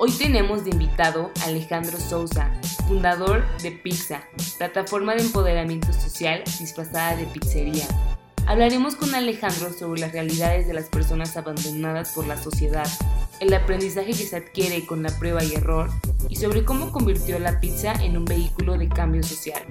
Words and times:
Hoy 0.00 0.12
tenemos 0.12 0.62
de 0.62 0.70
invitado 0.70 1.32
a 1.40 1.46
Alejandro 1.46 1.98
Sousa, 1.98 2.52
fundador 2.86 3.44
de 3.62 3.72
Pizza, 3.72 4.22
plataforma 4.56 5.16
de 5.16 5.22
empoderamiento 5.22 5.92
social 5.92 6.44
disfrazada 6.60 7.16
de 7.16 7.26
pizzería. 7.26 7.84
Hablaremos 8.46 8.94
con 8.94 9.12
Alejandro 9.16 9.72
sobre 9.72 10.00
las 10.00 10.12
realidades 10.12 10.68
de 10.68 10.74
las 10.74 10.88
personas 10.88 11.36
abandonadas 11.36 12.12
por 12.12 12.28
la 12.28 12.40
sociedad, 12.40 12.86
el 13.40 13.52
aprendizaje 13.52 14.12
que 14.12 14.24
se 14.24 14.36
adquiere 14.36 14.86
con 14.86 15.02
la 15.02 15.10
prueba 15.18 15.42
y 15.42 15.54
error 15.54 15.90
y 16.28 16.36
sobre 16.36 16.64
cómo 16.64 16.92
convirtió 16.92 17.40
la 17.40 17.58
pizza 17.58 17.92
en 17.94 18.16
un 18.16 18.24
vehículo 18.24 18.78
de 18.78 18.88
cambio 18.88 19.24
social. 19.24 19.64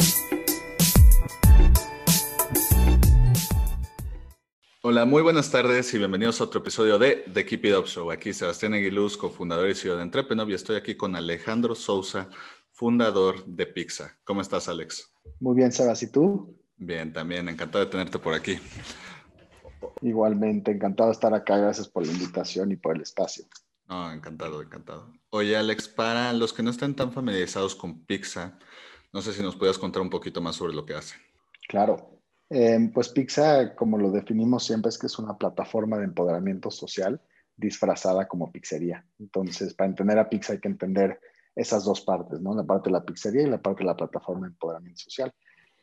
Hola, 4.90 5.04
muy 5.04 5.22
buenas 5.22 5.52
tardes 5.52 5.94
y 5.94 5.98
bienvenidos 5.98 6.40
a 6.40 6.46
otro 6.46 6.62
episodio 6.62 6.98
de 6.98 7.26
The 7.34 7.46
Keep 7.46 7.66
It 7.66 7.76
Up 7.76 7.88
Show. 7.88 8.10
Aquí 8.10 8.32
Sebastián 8.32 8.74
Aguiluz, 8.74 9.18
cofundador 9.18 9.70
y 9.70 9.76
CEO 9.76 9.98
de 9.98 10.04
Entrepreneur, 10.04 10.50
y 10.50 10.54
estoy 10.54 10.78
aquí 10.78 10.96
con 10.96 11.14
Alejandro 11.18 11.76
Sousa, 11.76 12.30
fundador 12.72 13.44
de 13.46 13.66
Pizza. 13.66 14.18
¿Cómo 14.24 14.40
estás, 14.40 14.70
Alex? 14.70 15.12
Muy 15.42 15.58
bien, 15.58 15.74
Sebas, 15.74 16.02
¿y 16.04 16.10
tú? 16.10 16.58
Bien, 16.78 17.12
también, 17.12 17.50
encantado 17.50 17.84
de 17.84 17.92
tenerte 17.92 18.18
por 18.18 18.34
aquí. 18.34 18.60
Igualmente, 20.02 20.72
encantado 20.72 21.10
de 21.10 21.16
estar 21.16 21.34
acá. 21.34 21.58
Gracias 21.58 21.90
por 21.90 22.06
la 22.06 22.14
invitación 22.14 22.72
y 22.72 22.78
por 22.78 22.96
el 22.96 23.02
espacio. 23.02 23.44
No, 23.90 24.10
encantado, 24.10 24.62
encantado. 24.62 25.12
Oye, 25.32 25.58
Alex, 25.58 25.90
para 25.90 26.32
los 26.32 26.54
que 26.54 26.64
no 26.64 26.70
estén 26.70 26.96
tan 26.96 27.12
familiarizados 27.12 27.76
con 27.76 28.06
Pixa, 28.06 28.58
no 29.12 29.22
sé 29.22 29.34
si 29.34 29.44
nos 29.44 29.58
puedas 29.58 29.78
contar 29.78 30.02
un 30.02 30.10
poquito 30.10 30.40
más 30.40 30.56
sobre 30.56 30.74
lo 30.74 30.86
que 30.86 30.94
hace. 30.94 31.16
Claro. 31.68 32.17
Em, 32.50 32.92
pues 32.92 33.10
Pixa, 33.10 33.76
como 33.76 33.98
lo 33.98 34.12
definimos 34.12 34.66
siempre, 34.66 34.90
es 34.90 34.98
que 34.98 35.08
es 35.08 35.20
una 35.20 35.38
plataforma 35.38 35.98
de 35.98 36.06
empoderamiento 36.06 36.72
social 36.72 37.22
disfrazada 37.56 38.28
como 38.28 38.52
pizzería. 38.52 39.06
Entonces, 39.20 39.74
para 39.74 39.90
entender 39.90 40.18
a 40.20 40.30
Pixa 40.30 40.54
hay 40.54 40.60
que 40.60 40.70
entender 40.70 41.20
esas 41.56 41.84
dos 41.84 42.02
partes, 42.02 42.40
¿no? 42.40 42.56
La 42.56 42.64
parte 42.64 42.90
de 42.90 42.94
la 42.94 43.04
pizzería 43.04 43.42
y 43.42 43.50
la 43.50 43.62
parte 43.62 43.80
de 43.80 43.88
la 43.88 43.98
plataforma 43.98 44.46
de 44.46 44.54
empoderamiento 44.54 45.02
social. 45.02 45.34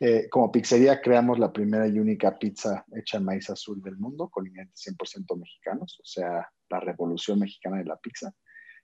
Eh, 0.00 0.28
como 0.28 0.50
pizzería 0.50 1.00
creamos 1.00 1.38
la 1.38 1.52
primera 1.52 1.86
y 1.86 1.98
única 1.98 2.36
pizza 2.36 2.84
hecha 2.96 3.18
en 3.18 3.24
maíz 3.24 3.48
azul 3.50 3.80
del 3.80 3.96
mundo 3.96 4.28
con 4.28 4.46
ingredientes 4.46 4.82
100% 4.86 5.36
mexicanos, 5.38 5.98
o 6.00 6.04
sea, 6.04 6.48
la 6.68 6.80
revolución 6.80 7.38
mexicana 7.38 7.78
de 7.78 7.84
la 7.84 7.96
pizza, 7.96 8.32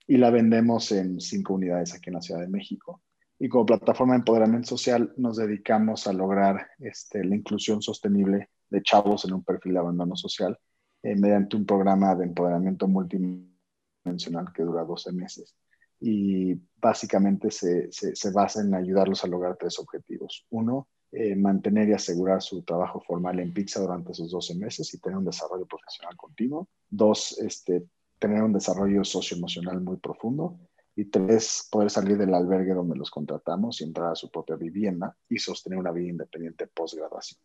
y 0.07 0.17
la 0.17 0.29
vendemos 0.29 0.91
en 0.91 1.19
cinco 1.19 1.53
unidades 1.53 1.93
aquí 1.93 2.09
en 2.09 2.15
la 2.15 2.21
Ciudad 2.21 2.41
de 2.41 2.47
México. 2.47 3.01
Y 3.43 3.49
como 3.49 3.65
plataforma 3.65 4.13
de 4.13 4.19
empoderamiento 4.19 4.67
social 4.67 5.11
nos 5.17 5.37
dedicamos 5.37 6.05
a 6.05 6.13
lograr 6.13 6.67
este, 6.77 7.23
la 7.23 7.35
inclusión 7.35 7.81
sostenible 7.81 8.51
de 8.69 8.83
chavos 8.83 9.25
en 9.25 9.33
un 9.33 9.43
perfil 9.43 9.73
de 9.73 9.79
abandono 9.79 10.15
social 10.15 10.59
eh, 11.01 11.15
mediante 11.15 11.55
un 11.55 11.65
programa 11.65 12.13
de 12.13 12.25
empoderamiento 12.25 12.87
multidimensional 12.87 14.53
que 14.53 14.61
dura 14.61 14.83
12 14.83 15.11
meses. 15.13 15.55
Y 15.99 16.53
básicamente 16.79 17.49
se, 17.49 17.91
se, 17.91 18.15
se 18.15 18.31
basa 18.31 18.61
en 18.61 18.75
ayudarlos 18.75 19.23
a 19.23 19.27
lograr 19.27 19.57
tres 19.59 19.79
objetivos. 19.79 20.45
Uno, 20.51 20.87
eh, 21.11 21.35
mantener 21.35 21.89
y 21.89 21.93
asegurar 21.93 22.43
su 22.43 22.61
trabajo 22.61 23.01
formal 23.01 23.39
en 23.39 23.51
Pizza 23.51 23.81
durante 23.81 24.11
esos 24.11 24.29
12 24.29 24.53
meses 24.53 24.93
y 24.93 24.99
tener 24.99 25.17
un 25.17 25.25
desarrollo 25.25 25.65
profesional 25.65 26.15
continuo. 26.15 26.69
Dos, 26.91 27.39
este, 27.39 27.87
tener 28.19 28.43
un 28.43 28.53
desarrollo 28.53 29.03
socioemocional 29.03 29.81
muy 29.81 29.97
profundo. 29.97 30.59
Y 30.95 31.05
tres, 31.05 31.67
poder 31.71 31.89
salir 31.89 32.17
del 32.17 32.33
albergue 32.33 32.73
donde 32.73 32.97
los 32.97 33.09
contratamos 33.09 33.79
y 33.79 33.85
entrar 33.85 34.11
a 34.11 34.15
su 34.15 34.29
propia 34.29 34.55
vivienda 34.55 35.15
y 35.29 35.37
sostener 35.39 35.79
una 35.79 35.91
vida 35.91 36.09
independiente 36.09 36.67
post-graduación. 36.67 37.39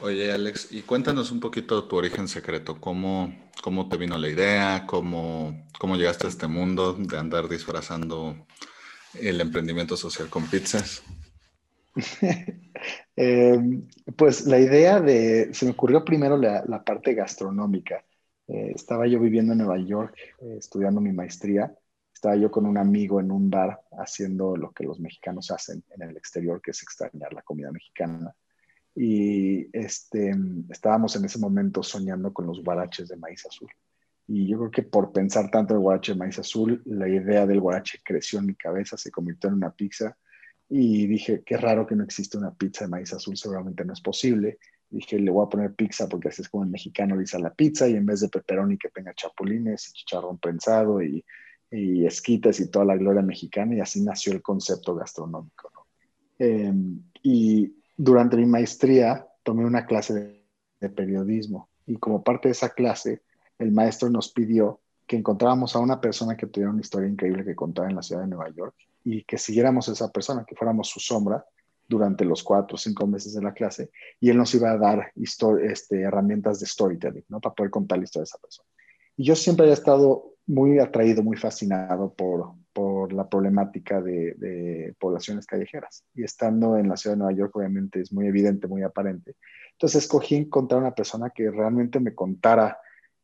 Oye, 0.00 0.32
Alex, 0.32 0.72
y 0.72 0.82
cuéntanos 0.82 1.30
un 1.30 1.40
poquito 1.40 1.84
tu 1.84 1.96
origen 1.96 2.28
secreto. 2.28 2.80
¿Cómo, 2.80 3.34
cómo 3.62 3.88
te 3.88 3.96
vino 3.96 4.18
la 4.18 4.28
idea? 4.28 4.84
¿Cómo, 4.86 5.66
¿Cómo 5.78 5.96
llegaste 5.96 6.26
a 6.26 6.30
este 6.30 6.46
mundo 6.46 6.92
de 6.94 7.18
andar 7.18 7.48
disfrazando 7.48 8.36
el 9.14 9.40
emprendimiento 9.40 9.96
social 9.96 10.28
con 10.28 10.46
pizzas? 10.46 11.02
Eh, 13.16 13.56
pues 14.16 14.44
la 14.46 14.58
idea 14.58 15.00
de, 15.00 15.54
se 15.54 15.64
me 15.64 15.70
ocurrió 15.70 16.04
primero 16.04 16.36
la, 16.36 16.64
la 16.66 16.82
parte 16.82 17.14
gastronómica. 17.14 18.04
Eh, 18.46 18.72
estaba 18.74 19.06
yo 19.06 19.18
viviendo 19.20 19.52
en 19.52 19.58
Nueva 19.58 19.78
York, 19.78 20.16
eh, 20.40 20.56
estudiando 20.58 21.00
mi 21.00 21.12
maestría. 21.12 21.74
Estaba 22.12 22.36
yo 22.36 22.50
con 22.50 22.66
un 22.66 22.78
amigo 22.78 23.20
en 23.20 23.30
un 23.30 23.50
bar 23.50 23.80
haciendo 23.98 24.56
lo 24.56 24.72
que 24.72 24.84
los 24.84 25.00
mexicanos 25.00 25.50
hacen 25.50 25.82
en 25.90 26.02
el 26.08 26.16
exterior, 26.16 26.60
que 26.60 26.70
es 26.70 26.82
extrañar 26.82 27.32
la 27.32 27.42
comida 27.42 27.72
mexicana. 27.72 28.34
Y 28.94 29.68
este, 29.76 30.34
estábamos 30.70 31.16
en 31.16 31.24
ese 31.24 31.38
momento 31.38 31.82
soñando 31.82 32.32
con 32.32 32.46
los 32.46 32.62
guaraches 32.62 33.08
de 33.08 33.16
maíz 33.16 33.44
azul. 33.46 33.68
Y 34.26 34.46
yo 34.48 34.58
creo 34.58 34.70
que 34.70 34.82
por 34.82 35.12
pensar 35.12 35.50
tanto 35.50 35.74
en 35.74 35.78
el 35.78 35.82
guarache 35.82 36.12
de 36.12 36.18
maíz 36.18 36.38
azul, 36.38 36.80
la 36.86 37.08
idea 37.08 37.46
del 37.46 37.60
guarache 37.60 38.00
creció 38.04 38.38
en 38.38 38.46
mi 38.46 38.54
cabeza, 38.54 38.96
se 38.96 39.10
convirtió 39.10 39.48
en 39.48 39.56
una 39.56 39.72
pizza 39.72 40.16
y 40.68 41.06
dije, 41.06 41.42
qué 41.44 41.56
raro 41.56 41.86
que 41.86 41.94
no 41.94 42.04
existe 42.04 42.38
una 42.38 42.54
pizza 42.54 42.84
de 42.84 42.90
maíz 42.90 43.12
azul, 43.12 43.36
seguramente 43.36 43.84
no 43.84 43.92
es 43.92 44.00
posible. 44.00 44.58
Dije, 44.90 45.18
le 45.18 45.30
voy 45.30 45.44
a 45.44 45.48
poner 45.48 45.74
pizza 45.74 46.08
porque 46.08 46.28
así 46.28 46.42
es 46.42 46.48
como 46.48 46.64
el 46.64 46.70
mexicano 46.70 47.18
dice 47.18 47.38
la 47.38 47.52
pizza 47.52 47.88
y 47.88 47.96
en 47.96 48.06
vez 48.06 48.20
de 48.20 48.28
pepperoni 48.28 48.78
que 48.78 48.90
tenga 48.90 49.14
chapulines 49.14 49.88
y 49.88 49.92
chicharrón 49.92 50.38
prensado 50.38 51.02
y, 51.02 51.24
y 51.70 52.06
esquites 52.06 52.60
y 52.60 52.70
toda 52.70 52.84
la 52.84 52.96
gloria 52.96 53.22
mexicana 53.22 53.74
y 53.74 53.80
así 53.80 54.02
nació 54.02 54.32
el 54.32 54.42
concepto 54.42 54.94
gastronómico. 54.94 55.70
Em, 56.38 57.00
y 57.22 57.74
durante 57.96 58.36
mi 58.36 58.46
maestría 58.46 59.26
tomé 59.42 59.64
una 59.64 59.86
clase 59.86 60.14
de, 60.14 60.44
de 60.80 60.90
periodismo 60.90 61.68
y 61.86 61.96
como 61.96 62.22
parte 62.22 62.48
de 62.48 62.52
esa 62.52 62.70
clase 62.70 63.22
el 63.58 63.72
maestro 63.72 64.10
nos 64.10 64.32
pidió 64.32 64.80
que 65.06 65.16
encontráramos 65.16 65.76
a 65.76 65.80
una 65.80 66.00
persona 66.00 66.36
que 66.36 66.46
tuviera 66.46 66.72
una 66.72 66.80
historia 66.80 67.08
increíble 67.08 67.44
que 67.44 67.54
contar 67.54 67.90
en 67.90 67.96
la 67.96 68.02
ciudad 68.02 68.22
de 68.22 68.28
Nueva 68.28 68.50
York 68.50 68.74
y 69.04 69.22
que 69.24 69.38
siguiéramos 69.38 69.88
a 69.88 69.92
esa 69.92 70.10
persona, 70.10 70.44
que 70.46 70.56
fuéramos 70.56 70.88
su 70.88 70.98
sombra 70.98 71.44
durante 71.88 72.24
los 72.24 72.42
cuatro 72.42 72.76
o 72.76 72.78
cinco 72.78 73.06
meses 73.06 73.34
de 73.34 73.42
la 73.42 73.52
clase 73.52 73.90
y 74.20 74.30
él 74.30 74.36
nos 74.36 74.54
iba 74.54 74.70
a 74.70 74.78
dar 74.78 75.12
este, 75.62 76.00
herramientas 76.00 76.60
de 76.60 76.66
storytelling, 76.66 77.24
¿no? 77.28 77.40
Para 77.40 77.54
poder 77.54 77.70
contar 77.70 77.98
la 77.98 78.04
historia 78.04 78.22
de 78.22 78.28
esa 78.28 78.38
persona. 78.38 78.68
Y 79.16 79.24
yo 79.24 79.36
siempre 79.36 79.68
he 79.68 79.72
estado 79.72 80.34
muy 80.46 80.78
atraído, 80.78 81.22
muy 81.22 81.36
fascinado 81.36 82.12
por, 82.12 82.52
por 82.72 83.12
la 83.12 83.28
problemática 83.28 84.02
de, 84.02 84.94
poblaciones 84.98 85.46
callejeras. 85.46 86.04
Y 86.14 86.24
estando 86.24 86.76
en 86.76 86.88
la 86.88 86.96
ciudad 86.96 87.16
de 87.16 87.20
Nueva 87.20 87.38
York, 87.38 87.56
obviamente 87.56 88.00
es 88.00 88.12
muy 88.12 88.26
evidente, 88.26 88.66
muy 88.66 88.82
aparente. 88.82 89.36
Entonces 89.72 90.02
escogí 90.02 90.34
encontrar 90.34 90.80
una 90.80 90.94
persona 90.94 91.30
que 91.30 91.50
realmente 91.50 92.00
me 92.00 92.14
contara 92.14 92.78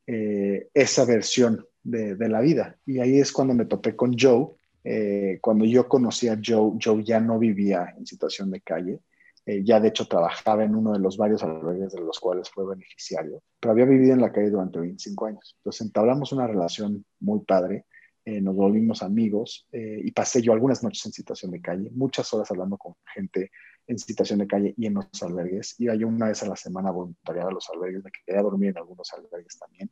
eh, 0.07 0.69
esa 0.73 1.05
versión 1.05 1.67
de, 1.83 2.29
la 2.29 2.41
vida. 2.41 2.77
Y 2.87 3.01
ahí 3.01 3.19
es 3.19 3.33
cuando 3.33 3.55
me 3.55 3.67
topé 3.67 3.97
con 3.97 4.17
Joe, 4.19 4.49
eh, 4.85 5.39
cuando 5.41 5.65
yo 5.65 5.89
conocí 5.89 6.29
a 6.29 6.39
Joe, 6.43 6.73
Joe 6.83 7.05
ya 7.05 7.21
no 7.21 7.39
vivía 7.39 7.95
en 7.97 8.07
situación 8.07 8.51
de 8.51 8.61
calle, 8.61 9.01
eh, 9.47 9.63
ya 9.65 9.81
de 9.81 9.89
hecho 9.89 10.07
trabajaba 10.07 10.65
en 10.65 10.75
uno 10.75 10.93
de 10.93 10.99
los 10.99 11.17
varios 11.17 11.43
albergues 11.43 11.93
de 11.93 12.01
los 12.01 12.21
cuales 12.21 12.51
fue 12.51 12.67
beneficiario, 12.67 13.43
pero 13.59 13.73
había 13.73 13.87
vivido 13.87 14.13
en 14.13 14.21
la 14.21 14.33
calle 14.33 14.51
durante 14.51 14.79
25 14.79 15.27
años. 15.27 15.57
Entonces 15.59 15.87
entablamos 15.87 16.33
una 16.33 16.47
relación 16.47 17.05
muy 17.21 17.41
padre, 17.41 17.87
eh, 18.25 18.41
nos 18.41 18.55
volvimos 18.55 19.03
amigos 19.03 19.67
eh, 19.73 20.01
y 20.05 20.11
pasé 20.13 20.43
yo 20.43 20.53
algunas 20.53 20.83
noches 20.83 21.07
en 21.07 21.13
situación 21.13 21.51
de 21.53 21.61
calle, 21.61 21.91
muchas 21.93 22.33
horas 22.35 22.51
hablando 22.51 22.77
con 22.77 22.95
gente 23.15 23.51
en 23.87 23.99
situación 23.99 24.41
de 24.41 24.47
calle 24.47 24.75
y 24.77 24.87
en 24.87 24.95
los 24.95 25.23
albergues. 25.23 25.75
Iba 25.81 25.95
yo 25.95 26.07
una 26.07 26.29
vez 26.29 26.43
a 26.43 26.47
la 26.47 26.57
semana 26.57 26.91
a 26.91 26.93
voluntariar 26.93 27.49
a 27.49 27.51
los 27.51 27.69
albergues, 27.71 28.05
me 28.05 28.11
quedé 28.11 28.39
a 28.39 28.43
dormir 28.43 28.71
en 28.71 28.79
algunos 28.79 29.11
albergues 29.15 29.59
también 29.59 29.91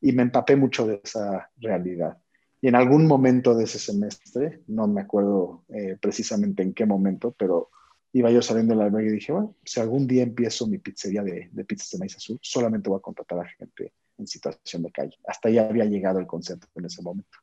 y 0.00 0.12
me 0.12 0.22
empapé 0.22 0.56
mucho 0.56 0.86
de 0.86 1.00
esa 1.02 1.50
realidad. 1.56 2.18
Y 2.60 2.68
en 2.68 2.74
algún 2.74 3.06
momento 3.06 3.54
de 3.54 3.64
ese 3.64 3.78
semestre, 3.78 4.60
no 4.66 4.86
me 4.86 5.00
acuerdo 5.00 5.64
eh, 5.68 5.96
precisamente 6.00 6.62
en 6.62 6.74
qué 6.74 6.84
momento, 6.84 7.32
pero 7.32 7.70
iba 8.12 8.30
yo 8.30 8.42
saliendo 8.42 8.74
del 8.74 8.82
albergue 8.82 9.10
y 9.10 9.14
dije, 9.14 9.32
bueno, 9.32 9.56
si 9.64 9.80
algún 9.80 10.06
día 10.06 10.22
empiezo 10.22 10.66
mi 10.66 10.78
pizzería 10.78 11.22
de, 11.22 11.48
de 11.52 11.64
pizzas 11.64 11.90
de 11.90 11.98
maíz 11.98 12.16
azul, 12.16 12.38
solamente 12.42 12.90
voy 12.90 12.98
a 12.98 13.02
contratar 13.02 13.40
a 13.40 13.48
gente 13.48 13.92
en 14.18 14.26
situación 14.26 14.82
de 14.82 14.92
calle. 14.92 15.16
Hasta 15.26 15.48
ahí 15.48 15.58
había 15.58 15.84
llegado 15.86 16.18
el 16.18 16.26
concepto 16.26 16.66
en 16.74 16.84
ese 16.84 17.02
momento. 17.02 17.38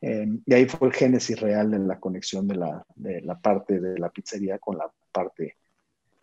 Eh, 0.00 0.26
y 0.44 0.54
ahí 0.54 0.66
fue 0.66 0.88
el 0.88 0.94
génesis 0.94 1.40
real 1.40 1.70
de 1.70 1.78
la 1.78 1.98
conexión 1.98 2.46
de 2.46 2.56
la, 2.56 2.86
de 2.94 3.20
la 3.22 3.38
parte 3.38 3.80
de 3.80 3.98
la 3.98 4.10
pizzería 4.10 4.58
con 4.58 4.76
la 4.78 4.90
parte 5.12 5.56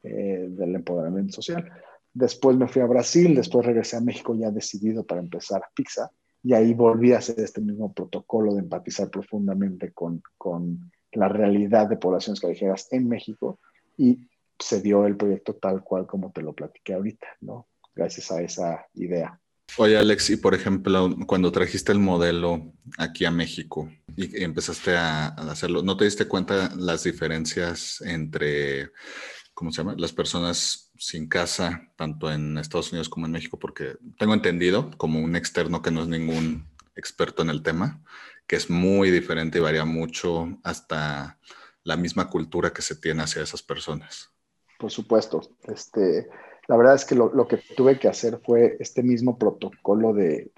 eh, 0.03 0.47
del 0.49 0.75
empoderamiento 0.75 1.33
social. 1.33 1.71
Después 2.13 2.55
me 2.57 2.67
fui 2.67 2.81
a 2.81 2.85
Brasil, 2.85 3.35
después 3.35 3.65
regresé 3.65 3.97
a 3.97 4.01
México 4.01 4.35
ya 4.35 4.51
decidido 4.51 5.03
para 5.05 5.21
empezar 5.21 5.63
Pizza 5.73 6.11
y 6.43 6.53
ahí 6.53 6.73
volví 6.73 7.13
a 7.13 7.19
hacer 7.19 7.39
este 7.39 7.61
mismo 7.61 7.93
protocolo 7.93 8.53
de 8.53 8.59
empatizar 8.59 9.09
profundamente 9.09 9.93
con, 9.93 10.21
con 10.37 10.91
la 11.13 11.29
realidad 11.29 11.87
de 11.87 11.97
poblaciones 11.97 12.41
callejeras 12.41 12.87
en 12.91 13.07
México 13.07 13.59
y 13.97 14.27
se 14.59 14.81
dio 14.81 15.05
el 15.05 15.15
proyecto 15.15 15.55
tal 15.55 15.83
cual 15.83 16.05
como 16.05 16.31
te 16.31 16.41
lo 16.41 16.53
platiqué 16.53 16.93
ahorita, 16.93 17.27
¿no? 17.41 17.67
Gracias 17.95 18.31
a 18.31 18.41
esa 18.41 18.85
idea. 18.95 19.39
Oye, 19.77 19.97
Alex, 19.97 20.29
y 20.29 20.37
por 20.37 20.53
ejemplo, 20.53 21.15
cuando 21.25 21.51
trajiste 21.51 21.91
el 21.91 21.99
modelo 21.99 22.73
aquí 22.97 23.25
a 23.25 23.31
México 23.31 23.89
y 24.15 24.43
empezaste 24.43 24.95
a, 24.95 25.27
hacerlo, 25.27 25.81
¿no 25.81 25.97
te 25.97 26.05
diste 26.05 26.27
cuenta 26.27 26.71
las 26.75 27.03
diferencias 27.03 28.01
entre, 28.01 28.91
¿cómo 29.53 29.71
se 29.71 29.77
llama? 29.77 29.95
Las 29.97 30.13
personas 30.13 30.91
sin 31.03 31.27
casa, 31.27 31.91
tanto 31.97 32.31
en 32.31 32.57
Estados 32.57 32.93
Unidos 32.93 33.09
como 33.09 33.25
en 33.25 33.33
México, 33.33 33.59
porque 33.59 33.97
tengo 34.17 34.33
entendido, 34.33 34.89
como 34.97 35.19
un 35.19 35.35
externo 35.35 35.81
que 35.81 35.91
no 35.91 36.01
es 36.01 36.07
ningún 36.07 36.65
experto 36.95 37.41
en 37.41 37.49
el 37.49 37.61
tema, 37.61 38.01
que 38.47 38.55
es 38.55 38.69
muy 38.69 39.11
diferente 39.11 39.57
y 39.57 39.61
varía 39.61 39.83
mucho 39.83 40.57
hasta 40.63 41.37
la 41.83 41.97
misma 41.97 42.29
cultura 42.29 42.71
que 42.71 42.81
se 42.81 42.95
tiene 42.95 43.23
hacia 43.23 43.43
esas 43.43 43.61
personas. 43.61 44.31
Por 44.79 44.91
supuesto. 44.91 45.41
Este, 45.63 46.29
la 46.69 46.77
verdad 46.77 46.95
es 46.95 47.03
que 47.03 47.15
lo, 47.15 47.47
que 47.49 47.59
tuve 47.75 47.99
que 47.99 48.07
hacer 48.07 48.39
fue 48.41 48.77
este 48.79 49.03
mismo 49.03 49.37
protocolo 49.37 50.13
de, 50.13 50.51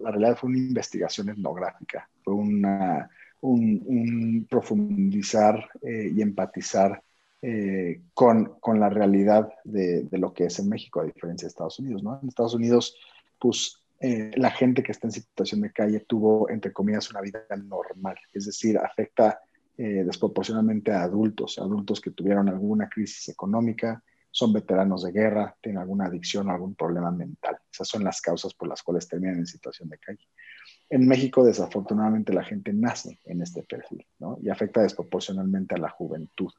la 0.00 0.10
realidad 0.10 0.38
fue 0.38 0.48
una 0.48 0.58
investigación 0.60 1.28
etnográfica, 1.28 2.08
fue 2.22 2.32
una, 2.32 3.10
un, 3.42 4.46
profundizar 4.48 5.68
eh, 5.82 6.10
y 6.16 6.22
empatizar 6.22 7.02
eh, 7.46 8.00
con, 8.14 8.58
con, 8.60 8.80
la 8.80 8.88
realidad 8.88 9.52
de, 9.64 10.08
lo 10.12 10.32
que 10.32 10.46
es 10.46 10.58
en 10.58 10.68
México, 10.68 11.00
a 11.00 11.04
diferencia 11.04 11.46
de 11.46 11.50
Estados 11.50 11.78
Unidos. 11.78 12.02
¿no? 12.02 12.18
En 12.22 12.28
Estados 12.28 12.54
Unidos, 12.54 12.96
pues 13.38 13.82
eh, 14.00 14.30
la 14.36 14.50
gente 14.50 14.82
que 14.82 14.92
está 14.92 15.08
en 15.08 15.12
situación 15.12 15.60
de 15.60 15.70
calle 15.70 16.00
tuvo, 16.00 16.48
entre 16.48 16.72
comillas, 16.72 17.10
una 17.10 17.20
vida 17.20 17.44
normal, 17.56 18.16
es 18.32 18.46
decir, 18.46 18.78
afecta 18.78 19.40
desproporcionalmente 19.76 20.92
a 20.92 21.02
adultos, 21.02 21.58
adultos 21.58 22.00
que 22.00 22.12
tuvieron 22.12 22.48
alguna 22.48 22.88
crisis 22.88 23.28
económica, 23.28 24.00
son 24.30 24.52
veteranos 24.52 25.02
de 25.02 25.12
guerra, 25.12 25.56
tienen 25.60 25.80
alguna 25.80 26.06
adicción, 26.06 26.48
algún 26.48 26.74
problema 26.74 27.10
mental. 27.10 27.56
Esas 27.72 27.86
son 27.86 28.02
las 28.02 28.20
causas 28.20 28.54
por 28.54 28.68
las 28.68 28.82
cuales 28.82 29.08
terminan 29.08 29.38
en 29.38 29.46
situación 29.46 29.88
de 29.88 29.98
calle. 29.98 30.26
En 30.90 31.06
México, 31.06 31.44
desafortunadamente, 31.44 32.32
la 32.32 32.42
gente 32.42 32.72
nace 32.72 33.20
en 33.24 33.42
este 33.42 33.62
perfil, 33.62 34.06
¿no? 34.18 34.38
Y 34.42 34.48
afecta 34.48 34.82
desproporcionalmente 34.82 35.74
a 35.74 35.78
la 35.78 35.88
juventud. 35.88 36.50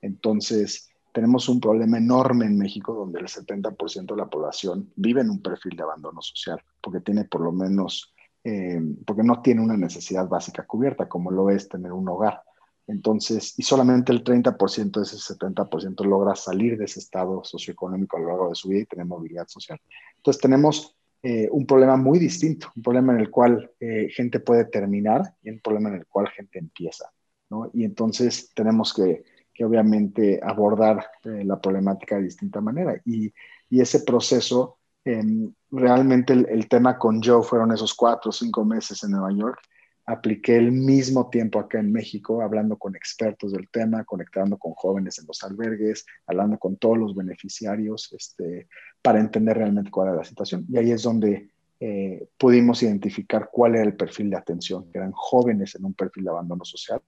Entonces, 0.00 0.90
tenemos 1.12 1.48
un 1.48 1.60
problema 1.60 1.98
enorme 1.98 2.46
en 2.46 2.58
México 2.58 2.94
donde 2.94 3.20
el 3.20 3.26
70% 3.26 4.06
de 4.06 4.16
la 4.16 4.28
población 4.28 4.92
vive 4.96 5.20
en 5.20 5.30
un 5.30 5.42
perfil 5.42 5.76
de 5.76 5.82
abandono 5.82 6.22
social, 6.22 6.60
porque 6.80 7.00
tiene 7.00 7.24
por 7.24 7.40
lo 7.40 7.52
menos, 7.52 8.14
eh, 8.44 8.80
porque 9.06 9.22
no 9.22 9.42
tiene 9.42 9.62
una 9.62 9.76
necesidad 9.76 10.28
básica 10.28 10.64
cubierta, 10.64 11.08
como 11.08 11.30
lo 11.30 11.50
es 11.50 11.68
tener 11.68 11.92
un 11.92 12.08
hogar. 12.08 12.42
Entonces, 12.86 13.54
y 13.58 13.62
solamente 13.62 14.12
el 14.12 14.24
30% 14.24 15.00
de 15.00 15.02
ese 15.02 15.16
70% 15.16 16.04
logra 16.04 16.34
salir 16.34 16.78
de 16.78 16.86
ese 16.86 17.00
estado 17.00 17.44
socioeconómico 17.44 18.16
a 18.16 18.20
lo 18.20 18.28
largo 18.28 18.48
de 18.48 18.54
su 18.54 18.68
vida 18.68 18.80
y 18.80 18.86
tener 18.86 19.04
movilidad 19.04 19.46
social. 19.46 19.78
Entonces, 20.16 20.40
tenemos 20.40 20.96
eh, 21.22 21.48
un 21.50 21.66
problema 21.66 21.96
muy 21.96 22.18
distinto, 22.18 22.70
un 22.76 22.82
problema 22.82 23.12
en 23.12 23.20
el 23.20 23.30
cual 23.30 23.72
eh, 23.80 24.08
gente 24.14 24.38
puede 24.38 24.64
terminar 24.66 25.34
y 25.42 25.50
un 25.50 25.58
problema 25.58 25.88
en 25.88 25.96
el 25.96 26.06
cual 26.06 26.28
gente 26.28 26.60
empieza, 26.60 27.10
¿no? 27.50 27.70
Y 27.74 27.84
entonces 27.84 28.52
tenemos 28.54 28.94
que, 28.94 29.24
que 29.58 29.64
obviamente 29.64 30.38
abordar 30.40 31.04
eh, 31.24 31.42
la 31.44 31.60
problemática 31.60 32.14
de 32.14 32.22
distinta 32.22 32.60
manera. 32.60 33.02
Y, 33.04 33.34
y 33.68 33.80
ese 33.80 34.02
proceso, 34.04 34.78
em, 35.04 35.52
realmente 35.72 36.32
el, 36.32 36.68
tema 36.68 36.96
con 36.96 37.20
Joe 37.20 37.42
fueron 37.42 37.72
esos 37.72 37.92
cuatro 37.92 38.28
o 38.28 38.32
cinco 38.32 38.64
meses 38.64 39.02
en 39.02 39.10
Nueva 39.10 39.32
York, 39.32 39.58
apliqué 40.06 40.56
el 40.58 40.70
mismo 40.70 41.28
tiempo 41.28 41.58
acá 41.58 41.80
en 41.80 41.90
México, 41.90 42.40
hablando 42.40 42.76
con 42.76 42.94
expertos 42.94 43.50
del 43.50 43.68
tema, 43.68 44.04
conectando 44.04 44.58
con 44.58 44.74
jóvenes 44.74 45.18
en 45.18 45.26
los 45.26 45.42
albergues, 45.42 46.06
hablando 46.28 46.56
con 46.56 46.76
todos 46.76 46.96
los 46.96 47.16
beneficiarios, 47.16 48.12
este, 48.12 48.68
para 49.02 49.18
entender 49.18 49.56
realmente 49.56 49.90
cuál 49.90 50.10
era 50.10 50.18
la 50.18 50.24
situación. 50.24 50.66
Y 50.68 50.78
ahí 50.78 50.92
es 50.92 51.02
donde 51.02 51.50
eh, 51.80 52.28
pudimos 52.38 52.80
identificar 52.84 53.50
cuál 53.50 53.74
era 53.74 53.82
el 53.82 53.96
perfil 53.96 54.30
de 54.30 54.36
atención, 54.36 54.88
eran 54.94 55.10
jóvenes 55.10 55.74
en 55.74 55.84
un 55.84 55.94
perfil 55.94 56.22
de 56.22 56.30
abandono 56.30 56.64
social, 56.64 57.02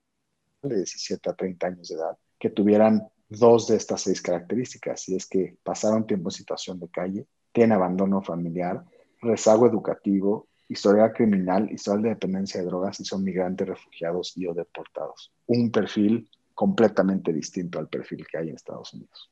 de 0.62 0.74
17 0.78 1.30
a 1.30 1.34
30 1.34 1.66
años 1.68 1.88
de 1.88 1.94
edad, 1.94 2.18
que 2.40 2.50
tuvieran 2.50 3.06
dos 3.28 3.68
de 3.68 3.76
estas 3.76 4.00
seis 4.00 4.20
características, 4.20 5.08
y 5.08 5.14
es 5.14 5.26
que 5.26 5.56
pasaron 5.62 6.06
tiempo 6.06 6.30
en 6.30 6.32
situación 6.32 6.80
de 6.80 6.88
calle, 6.88 7.26
tienen 7.52 7.72
abandono 7.72 8.22
familiar, 8.22 8.84
rezago 9.20 9.66
educativo, 9.66 10.48
historial 10.68 11.12
criminal, 11.12 11.70
historial 11.70 12.02
de 12.02 12.08
dependencia 12.10 12.60
de 12.60 12.66
drogas 12.66 12.98
y 13.00 13.04
son 13.04 13.22
migrantes, 13.22 13.68
refugiados 13.68 14.32
y 14.36 14.46
o 14.46 14.54
deportados. 14.54 15.32
Un 15.46 15.70
perfil 15.70 16.28
completamente 16.54 17.32
distinto 17.32 17.78
al 17.78 17.88
perfil 17.88 18.26
que 18.26 18.38
hay 18.38 18.48
en 18.48 18.54
Estados 18.54 18.92
Unidos. 18.94 19.30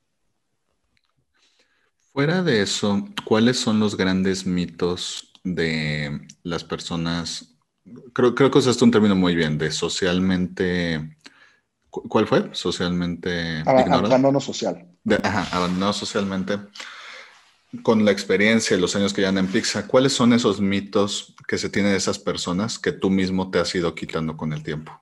Fuera 2.13 2.43
de 2.43 2.63
eso, 2.63 3.05
¿cuáles 3.25 3.59
son 3.59 3.79
los 3.79 3.97
grandes 3.97 4.47
mitos 4.47 5.33
de 5.45 6.21
las 6.43 6.65
personas? 6.65 7.57
Creo, 8.13 8.35
creo 8.35 8.51
que 8.51 8.59
usaste 8.59 8.85
un 8.85 8.91
término 8.91 9.15
muy 9.15 9.35
bien, 9.35 9.59
de 9.59 9.71
socialmente... 9.71 11.17
¿Cuál 12.09 12.27
fue? 12.27 12.51
Socialmente... 12.53 13.63
Abandono 13.67 14.41
social. 14.41 14.87
ajá, 15.23 15.57
abandono 15.57 15.93
socialmente 15.93 16.59
con 17.83 18.05
la 18.05 18.13
experiencia 18.13 18.77
y 18.77 18.81
los 18.81 18.97
años 18.97 19.13
que 19.13 19.21
llevan 19.21 19.39
en 19.39 19.47
Pixar, 19.47 19.87
¿cuáles 19.87 20.13
son 20.13 20.33
esos 20.33 20.61
mitos 20.61 21.35
que 21.47 21.59
se 21.59 21.69
tienen 21.69 21.93
de 21.93 21.99
esas 21.99 22.19
personas 22.19 22.79
que 22.79 22.93
tú 22.93 23.11
mismo 23.11 23.51
te 23.51 23.59
has 23.59 23.75
ido 23.75 23.95
quitando 23.95 24.37
con 24.37 24.53
el 24.53 24.63
tiempo? 24.63 24.93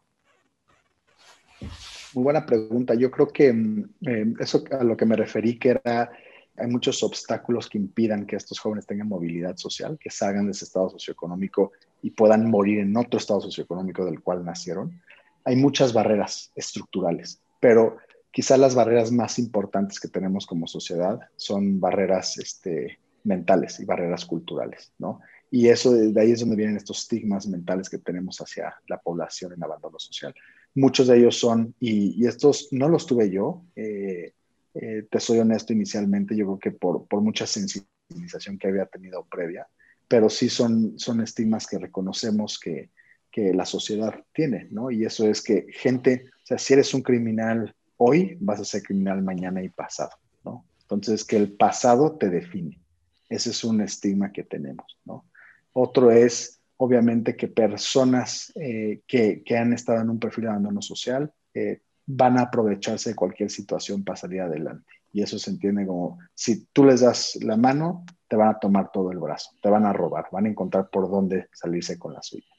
Muy 2.15 2.25
buena 2.25 2.45
pregunta. 2.45 2.95
Yo 2.95 3.11
creo 3.11 3.29
que 3.29 3.53
mm, 3.53 3.85
eh, 4.07 4.35
eso 4.41 4.65
a 4.71 4.83
lo 4.83 4.97
que 4.97 5.07
me 5.07 5.17
referí, 5.17 5.59
que 5.59 5.71
era, 5.71 6.11
hay 6.57 6.67
muchos 6.67 7.03
obstáculos 7.03 7.69
que 7.69 7.79
impidan 7.79 8.27
que 8.27 8.37
estos 8.37 8.59
jóvenes 8.59 8.87
tengan 8.87 9.09
movilidad 9.09 9.57
social, 9.57 9.97
que 10.01 10.11
salgan 10.11 10.47
de 10.47 10.53
ese 10.53 10.65
estado 10.65 10.91
socioeconómico 10.91 11.73
y 12.03 12.11
puedan 12.11 12.51
morir 12.51 12.81
en 12.81 12.97
otro 12.97 13.19
estado 13.19 13.41
socioeconómico 13.43 14.05
del 14.05 14.21
cual 14.23 14.45
nacieron. 14.45 15.01
Hay 15.47 15.55
muchas 15.55 15.93
barreras 15.93 16.51
estructurales, 16.57 17.41
pero 17.61 17.99
quizá 18.33 18.57
las 18.57 18.75
barreras 18.75 19.13
más 19.13 19.39
importantes 19.39 20.01
que 20.01 20.09
tenemos 20.09 20.45
como 20.45 20.67
sociedad 20.67 21.21
son 21.37 21.79
barreras 21.79 22.37
este, 22.37 22.99
mentales 23.23 23.79
y 23.79 23.85
barreras 23.85 24.25
culturales, 24.25 24.93
¿no? 24.99 25.21
Y 25.49 25.69
eso, 25.69 25.93
de 25.95 26.21
ahí 26.21 26.33
es 26.33 26.41
donde 26.41 26.57
vienen 26.57 26.77
estos 26.77 26.99
estigmas 26.99 27.47
mentales 27.47 27.89
que 27.89 27.99
tenemos 27.99 28.39
hacia 28.41 28.75
la 28.89 28.99
población 28.99 29.53
en 29.53 29.63
abandono 29.63 30.01
social. 30.01 30.35
Muchos 30.75 31.07
de 31.07 31.19
ellos 31.19 31.39
son, 31.39 31.77
y, 31.79 32.27
estos 32.27 32.69
no 32.73 32.89
los 32.89 33.07
tuve 33.07 33.31
yo, 33.31 33.63
eh, 33.77 34.33
eh, 34.75 35.07
te 35.09 35.21
soy 35.21 35.39
honesto 35.39 35.73
inicialmente, 35.73 36.37
yo 36.37 36.47
creo 36.47 36.59
que 36.59 36.73
por, 36.73 37.07
por 37.07 37.21
mucha 37.21 37.47
sensibilización 37.47 38.59
que 38.59 38.67
había 38.67 38.87
tenido 38.87 39.25
previa, 39.31 39.69
pero 40.09 40.29
sí 40.29 40.49
son, 40.49 40.99
son 40.99 41.21
estigmas 41.21 41.69
que 41.69 41.79
reconocemos 41.79 42.59
que, 42.59 42.91
que 43.37 43.53
la 43.53 43.67
sociedad 43.67 44.15
tiene, 44.33 44.67
¿no? 44.71 44.91
Y 44.91 45.05
eso 45.05 45.29
es 45.29 45.43
que 45.43 45.67
gente, 45.71 46.25
o 46.43 46.47
sea, 46.47 46.57
si 46.57 46.73
eres 46.73 46.95
un 46.95 47.03
criminal 47.03 47.77
hoy 47.99 48.39
vas 48.41 48.61
a 48.61 48.65
ser 48.65 48.83
criminal 48.83 49.23
mañana 49.23 49.63
y 49.63 49.69
pasado, 49.69 50.13
¿no? 50.43 50.65
Entonces, 50.81 51.23
que 51.23 51.37
el 51.37 51.53
pasado 51.53 52.17
te 52.17 52.31
define. 52.31 52.81
Ese 53.29 53.51
es 53.51 53.63
un 53.63 53.83
estigma 53.83 54.33
que 54.33 54.43
tenemos, 54.43 54.99
¿no? 55.05 55.27
Otro 55.75 56.11
es, 56.11 56.63
obviamente, 56.79 57.37
que 57.37 57.49
personas 57.49 58.55
eh, 58.55 59.03
que, 59.07 59.43
que, 59.45 59.59
han 59.59 59.75
estado 59.75 60.01
en 60.01 60.09
un 60.09 60.19
perfil 60.19 60.45
de 60.45 60.51
abandono 60.51 60.81
social 60.81 61.31
eh, 61.53 61.83
van 62.07 62.39
a 62.39 62.45
aprovecharse 62.45 63.11
de 63.11 63.17
cualquier 63.17 63.51
situación 63.51 64.03
para 64.03 64.17
salir 64.17 64.41
adelante. 64.41 64.91
Y 65.13 65.21
eso 65.21 65.39
se 65.39 65.51
entiende 65.51 65.87
como, 65.87 66.21
si 66.35 66.65
tú 66.73 66.87
les 66.87 67.03
das 67.03 67.37
la 67.43 67.59
mano, 67.59 68.07
te 68.29 68.37
van 68.37 68.49
a 68.49 68.59
tomar 68.59 68.91
todo 68.93 69.13
el 69.13 69.19
brazo, 69.19 69.51
te 69.61 69.69
van 69.69 69.85
a 69.85 69.93
robar, 69.93 70.25
van 70.33 70.47
a 70.47 70.49
encontrar 70.49 70.89
por 70.89 71.11
dónde 71.11 71.49
salirse 71.53 71.99
con 71.99 72.15
la 72.15 72.23
suya. 72.23 72.56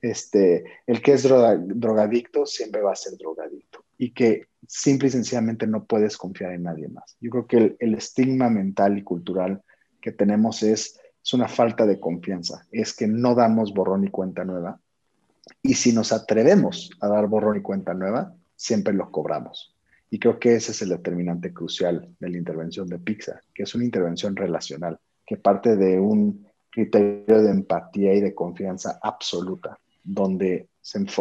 Este, 0.00 0.64
el 0.86 1.02
que 1.02 1.12
es 1.12 1.24
drogadicto 1.24 2.46
siempre 2.46 2.82
va 2.82 2.92
a 2.92 2.96
ser 2.96 3.16
drogadicto 3.18 3.84
y 3.96 4.12
que 4.12 4.46
simple 4.66 5.08
y 5.08 5.10
sencillamente 5.10 5.66
no 5.66 5.84
puedes 5.84 6.16
confiar 6.16 6.52
en 6.52 6.62
nadie 6.62 6.88
más. 6.88 7.16
Yo 7.20 7.30
creo 7.30 7.46
que 7.46 7.76
el, 7.78 7.94
estigma 7.94 8.48
mental 8.48 8.96
y 8.96 9.02
cultural 9.02 9.62
que 10.00 10.12
tenemos 10.12 10.62
es, 10.62 11.00
es 11.22 11.34
una 11.34 11.48
falta 11.48 11.84
de 11.84 11.98
confianza, 11.98 12.64
es 12.70 12.94
que 12.94 13.08
no 13.08 13.34
damos 13.34 13.74
borrón 13.74 14.04
y 14.04 14.10
cuenta 14.10 14.44
nueva. 14.44 14.80
Y 15.62 15.74
si 15.74 15.92
nos 15.92 16.12
atrevemos 16.12 16.90
a 17.00 17.08
dar 17.08 17.26
borrón 17.26 17.56
y 17.56 17.62
cuenta 17.62 17.92
nueva, 17.94 18.34
siempre 18.54 18.94
lo 18.94 19.10
cobramos. 19.10 19.74
Y 20.10 20.18
creo 20.18 20.38
que 20.38 20.54
ese 20.54 20.72
es 20.72 20.82
el 20.82 20.90
determinante 20.90 21.52
crucial 21.52 22.08
de 22.18 22.30
la 22.30 22.38
intervención 22.38 22.88
de 22.88 22.98
Pixar, 22.98 23.42
que 23.52 23.64
es 23.64 23.74
una 23.74 23.84
intervención 23.84 24.36
relacional, 24.36 24.98
que 25.26 25.36
parte 25.36 25.76
de 25.76 25.98
un 25.98 26.46
criterio 26.70 27.42
de 27.42 27.50
empatía 27.50 28.14
y 28.14 28.20
de 28.20 28.34
confianza 28.34 28.98
absoluta, 29.02 29.78
donde 30.08 30.68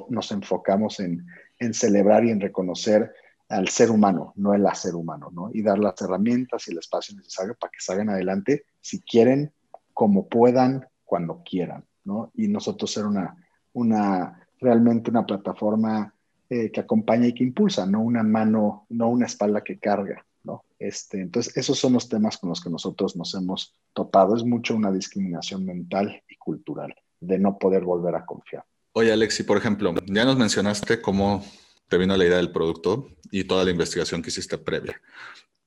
nos 0.10 0.32
enfocamos 0.32 1.00
en, 1.00 1.26
celebrar 1.74 2.24
y 2.24 2.30
en 2.32 2.40
reconocer 2.40 3.12
al 3.50 3.68
ser 3.68 3.92
humano, 3.92 4.34
no 4.36 4.54
el 4.54 4.66
hacer 4.66 4.96
humano, 4.96 5.30
¿no? 5.32 5.50
Y 5.52 5.62
dar 5.62 5.80
las 5.80 6.02
herramientas 6.02 6.68
y 6.68 6.72
el 6.72 6.78
espacio 6.78 7.16
necesario 7.16 7.56
para 7.56 7.72
que 7.72 7.80
salgan 7.80 8.10
adelante 8.10 8.66
si 8.80 9.02
quieren, 9.02 9.52
como 9.94 10.28
puedan, 10.28 10.88
cuando 11.04 11.42
quieran, 11.44 11.86
¿no? 12.04 12.32
Y 12.36 12.48
nosotros 12.48 12.92
ser 12.92 13.06
una, 13.06 13.36
una 13.74 14.48
realmente 14.60 15.10
una 15.10 15.26
plataforma 15.26 16.14
eh, 16.50 16.72
que 16.72 16.80
acompaña 16.80 17.28
y 17.28 17.34
que 17.34 17.44
impulsa, 17.44 17.86
no 17.86 18.02
una 18.02 18.24
mano, 18.24 18.86
no 18.90 19.10
una 19.10 19.26
espalda 19.26 19.64
que 19.64 19.80
carga, 19.80 20.26
¿no? 20.44 20.64
Este, 20.80 21.22
entonces, 21.22 21.56
esos 21.58 21.78
son 21.80 21.94
los 21.94 22.08
temas 22.08 22.38
con 22.38 22.50
los 22.50 22.62
que 22.62 22.70
nosotros 22.70 23.16
nos 23.16 23.34
hemos 23.36 23.76
topado. 23.94 24.36
Es 24.36 24.44
mucho 24.44 24.76
una 24.76 24.92
discriminación 24.92 25.66
mental 25.66 26.24
y 26.30 26.38
cultural 26.38 26.94
de 27.20 27.40
no 27.40 27.58
poder 27.58 27.84
volver 27.84 28.16
a 28.16 28.26
confiar. 28.26 28.64
Oye, 28.94 29.12
Alexi, 29.12 29.44
por 29.44 29.58
ejemplo, 29.58 29.94
ya 30.06 30.26
nos 30.26 30.38
mencionaste 30.38 31.02
cómo 31.02 31.46
te 31.88 31.98
vino 31.98 32.18
la 32.18 32.26
idea 32.26 32.38
del 32.38 32.52
producto 32.52 33.10
y 33.32 33.44
toda 33.44 33.64
la 33.64 33.72
investigación 33.72 34.22
que 34.22 34.30
hiciste 34.30 34.58
previa, 34.58 35.02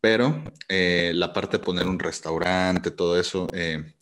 pero 0.01 0.43
eh, 0.69 1.13
la 1.15 1.33
parte 1.33 1.59
de 1.59 1.65
poner 1.65 1.87
un 1.87 1.99
restaurante, 1.99 2.91
todo 2.91 3.19
eso, 3.19 3.47
eh, 3.53 3.95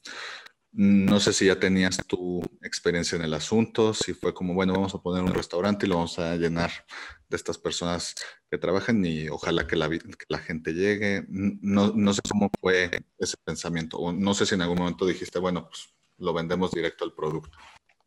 no 0.73 1.19
sé 1.19 1.33
si 1.33 1.47
ya 1.47 1.59
tenías 1.59 1.97
tu 2.07 2.41
experiencia 2.63 3.17
en 3.17 3.23
el 3.23 3.35
asunto, 3.35 3.95
si 3.95 4.15
fue 4.15 4.35
como, 4.35 4.55
bueno, 4.55 4.75
vamos 4.75 4.95
a 4.95 5.03
poner 5.03 5.23
un 5.23 5.35
restaurante 5.35 5.87
y 5.87 5.89
lo 5.89 5.97
vamos 5.97 6.19
a 6.19 6.37
llenar 6.37 6.71
de 7.29 7.37
estas 7.37 7.59
personas 7.59 8.15
que 8.51 8.59
trabajan 8.59 9.05
y 9.05 9.29
ojalá 9.29 9.67
que 9.67 9.77
la, 9.77 9.89
gente 10.39 10.73
llegue. 10.73 11.25
No, 11.29 11.93
no, 11.95 12.15
sé 12.15 12.21
cómo 12.29 12.51
fue 12.61 12.91
ese 13.19 13.37
pensamiento, 13.45 13.99
o 13.99 14.13
no 14.13 14.35
sé 14.35 14.47
si 14.47 14.55
en 14.55 14.63
algún 14.63 14.79
momento 14.79 15.07
dijiste, 15.07 15.39
bueno, 15.39 15.69
pues 15.69 15.89
lo 16.19 16.33
vendemos 16.33 16.71
directo 16.71 17.05
al 17.05 17.15
producto. 17.15 17.57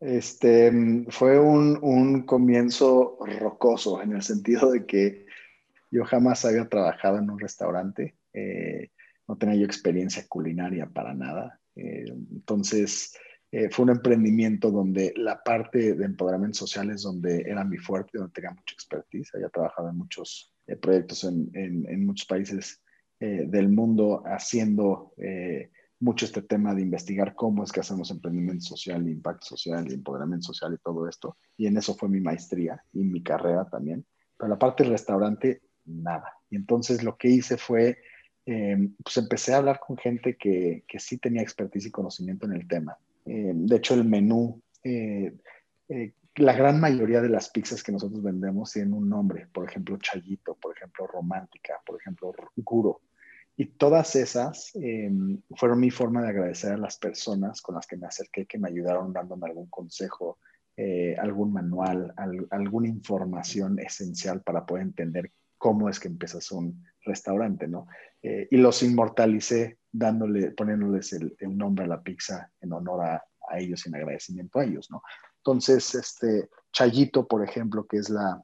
Este, 0.01 0.72
fue 1.10 1.39
un, 1.39 1.77
un 1.84 2.24
comienzo 2.24 3.20
rocoso 3.39 4.01
en 4.01 4.13
el 4.13 4.24
sentido 4.24 4.72
de 4.72 4.86
que 4.88 5.27
yo 5.91 6.05
jamás 6.05 6.43
había 6.43 6.67
trabajado 6.67 7.20
en 7.20 7.29
un 7.29 7.38
restaurante, 7.38 8.15
eh, 8.34 8.89
no 9.27 9.38
tenía 9.38 9.55
yo 9.55 9.65
experiencia 9.65 10.25
culinaria 10.27 10.88
para 10.88 11.13
nada. 11.13 11.60
Eh, 11.75 12.05
entonces, 12.31 13.15
eh, 13.51 13.70
fue 13.70 13.84
un 13.84 13.91
emprendimiento 13.91 14.72
donde 14.72 15.13
la 15.17 15.43
parte 15.43 15.93
de 15.93 16.05
empoderamiento 16.05 16.60
social 16.60 16.89
es 16.89 17.03
donde 17.03 17.41
era 17.41 17.63
mi 17.63 17.77
fuerte, 17.77 18.17
donde 18.17 18.34
tenía 18.34 18.51
mucha 18.51 18.74
expertise. 18.74 19.36
Había 19.36 19.50
trabajado 19.50 19.89
en 19.89 19.98
muchos 19.98 20.55
proyectos 20.81 21.25
en, 21.25 21.51
en, 21.53 22.05
muchos 22.05 22.25
países 22.25 22.81
del 23.20 23.70
mundo 23.70 24.24
haciendo 24.25 25.13
mucho 26.01 26.25
este 26.25 26.41
tema 26.41 26.75
de 26.75 26.81
investigar 26.81 27.36
cómo 27.36 27.63
es 27.63 27.72
que 27.72 27.79
hacemos 27.79 28.12
emprendimiento 28.12 28.65
social, 28.65 29.08
impacto 29.08 29.46
social, 29.46 29.89
empoderamiento 29.91 30.48
social 30.48 30.74
y 30.74 30.77
todo 30.84 31.08
esto. 31.08 31.38
Y 31.55 31.67
en 31.67 31.77
eso 31.77 31.96
fue 31.96 32.10
mi 32.10 32.20
maestría 32.20 32.84
y 32.91 33.03
mi 33.03 33.24
carrera 33.24 33.70
también. 33.70 34.05
Pero 34.38 34.50
la 34.50 34.60
parte 34.60 34.84
del 34.84 34.91
restaurante, 34.91 35.62
nada. 35.86 36.34
Y 36.50 36.55
entonces 36.55 37.03
lo 37.03 37.17
que 37.17 37.29
hice 37.29 37.58
fue 37.58 38.00
eh, 38.46 38.75
pues 39.03 39.17
empecé 39.17 39.53
a 39.53 39.58
hablar 39.58 39.79
con 39.79 39.98
gente 39.98 40.36
que, 40.36 40.84
que, 40.88 41.00
sí 41.00 41.17
tenía 41.17 41.43
expertise 41.43 41.86
y 41.86 41.91
conocimiento 41.91 42.48
en 42.48 42.53
el 42.53 42.67
tema. 42.67 42.98
Eh, 43.25 43.51
de 43.53 43.75
hecho, 43.75 43.93
el 43.93 44.03
menú, 44.03 44.60
eh, 44.84 45.34
la 46.36 46.53
gran 46.53 46.79
mayoría 46.79 47.22
de 47.22 47.29
las 47.29 47.50
pizzas 47.50 47.84
que 47.84 47.91
nosotros 47.91 48.24
vendemos 48.24 48.72
tienen 48.72 48.93
un 48.93 49.08
nombre, 49.08 49.48
por 49.53 49.70
ejemplo, 49.70 49.98
Chayito, 49.98 50.55
por 50.55 50.75
ejemplo, 50.75 51.05
Romántica, 51.05 51.75
por 51.86 52.00
ejemplo, 52.00 52.34
Guro. 52.55 53.01
Y 53.62 53.65
todas 53.65 54.15
esas 54.15 54.74
fueron 55.56 55.80
mi 55.80 55.91
forma 55.91 56.24
de 56.24 56.30
agradecer 56.30 56.72
a 56.72 56.77
las 56.77 56.98
personas 56.98 57.62
con 57.62 57.75
las 57.75 57.86
que 57.86 57.96
me 57.96 58.08
acerqué, 58.08 58.48
que 58.48 58.58
me 58.58 58.70
ayudaron 58.70 59.13
dándome 59.13 59.48
algún 59.48 59.68
consejo, 59.68 60.39
algún 61.20 61.53
manual, 61.53 62.12
alguna 62.50 62.88
información 62.88 63.77
esencial 63.77 64.41
para 64.41 64.65
poder 64.65 64.84
entender 64.84 65.32
cómo 65.62 65.89
es 65.89 66.00
que 66.00 66.08
empiezas 66.08 66.51
un 66.51 66.84
restaurante, 67.06 67.68
¿no? 67.68 67.86
Eh, 68.24 68.48
y 68.50 68.58
los 68.58 68.82
inmortalicé 68.82 69.77
dándole, 69.91 70.50
poniéndoles 70.51 71.13
el, 71.13 71.36
nombre 71.56 71.86
a 71.86 71.88
la 71.88 72.01
pizza 72.01 72.51
en 72.60 72.74
honor 72.74 73.06
a, 73.06 73.24
ellos 73.53 73.86
y 73.86 73.89
en 73.89 73.96
agradecimiento 73.96 74.60
a 74.60 74.63
ellos, 74.63 74.89
¿no? 74.89 75.03
Entonces, 75.38 75.94
este, 75.94 76.50
Chayito, 76.72 77.27
por 77.27 77.44
ejemplo, 77.48 77.86
que 77.86 77.98
es 77.98 78.10
la, 78.10 78.41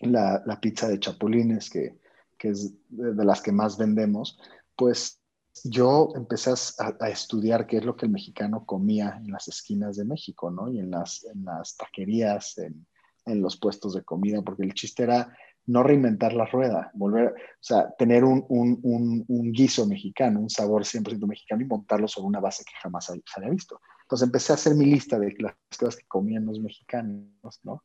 la, 0.00 0.58
pizza 0.60 0.88
de 0.88 0.98
chapulines, 0.98 1.70
que, 1.70 1.94
que, 2.38 2.50
es 2.50 2.72
de 2.88 3.24
las 3.24 3.42
que 3.42 3.52
más 3.52 3.76
vendemos, 3.76 4.38
pues 4.76 5.20
yo 5.64 6.12
empecé 6.14 6.52
a, 6.78 7.08
estudiar 7.08 7.66
qué 7.66 7.78
es 7.78 7.84
lo 7.84 7.96
que 7.96 8.06
el 8.06 8.12
mexicano 8.12 8.64
comía 8.64 9.18
en 9.18 9.30
las 9.30 9.48
esquinas 9.48 9.96
de 9.96 10.04
México, 10.04 10.50
¿no? 10.50 10.70
Y 10.70 10.78
en 10.78 10.90
las, 10.90 11.24
en 11.24 11.44
las 11.44 11.76
taquerías, 11.76 12.58
en, 12.58 12.86
los 13.26 13.58
puestos 13.58 13.92
de 13.92 14.02
comida, 14.04 14.40
porque 14.40 14.62
el 14.62 14.72
chiste 14.72 15.02
era 15.02 15.36
no 15.66 15.82
reinventar 15.82 16.32
la 16.32 16.46
rueda, 16.46 16.90
volver, 16.94 17.28
o 17.28 17.34
sea, 17.60 17.90
tener 17.98 18.24
un, 18.24 19.52
guiso 19.52 19.86
mexicano, 19.86 20.40
un 20.40 20.48
sabor 20.48 20.84
100% 20.84 21.26
mexicano 21.26 21.60
y 21.60 21.66
montarlo 21.66 22.08
sobre 22.08 22.28
una 22.28 22.40
base 22.40 22.64
que 22.64 22.72
jamás 22.80 23.04
se 23.04 23.20
había 23.36 23.50
visto. 23.50 23.82
Entonces 24.02 24.26
empecé 24.26 24.52
a 24.52 24.54
hacer 24.54 24.74
mi 24.74 24.86
lista 24.86 25.18
de 25.18 25.34
las 25.40 25.54
cosas 25.78 25.96
que 25.96 26.06
comían 26.08 26.46
los 26.46 26.58
mexicanos, 26.58 27.60
¿no? 27.64 27.84